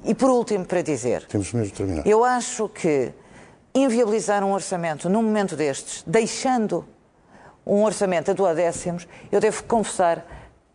[0.04, 2.08] E por último, para dizer, Temos mesmo terminar.
[2.08, 3.12] eu acho que
[3.74, 6.86] inviabilizar um orçamento num momento destes, deixando
[7.66, 10.26] um orçamento a duodécimos, eu devo confessar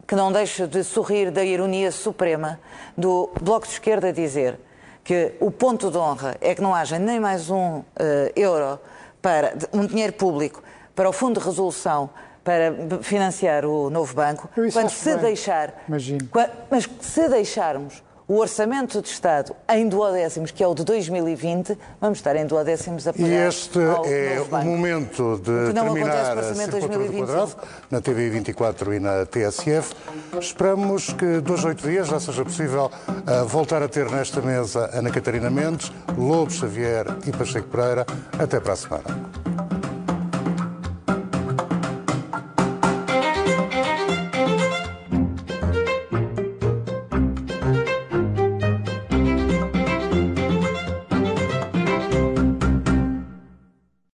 [0.07, 2.61] que não deixo de sorrir da ironia suprema
[2.97, 4.59] do Bloco de Esquerda dizer
[5.03, 7.85] que o ponto de honra é que não haja nem mais um uh,
[8.37, 8.79] euro
[9.20, 10.62] para um dinheiro público
[10.95, 12.11] para o Fundo de Resolução
[12.45, 15.18] para financiar o novo banco, quando se bem.
[15.18, 16.29] deixar, Imagino.
[16.70, 22.18] Mas se deixarmos o orçamento de Estado em duodécimos, que é o de 2020, vamos
[22.18, 27.27] estar em duodécimos a pagar E este é o momento de terminar a 2025.
[27.27, 27.57] quadrado
[27.91, 29.95] na TV 24 e na TSF.
[30.41, 32.91] Esperamos que dois, oito dias já seja possível
[33.27, 38.07] ah, voltar a ter nesta mesa Ana Catarina Mendes, Lobo Xavier e Pacheco Pereira.
[38.39, 39.64] Até para a semana.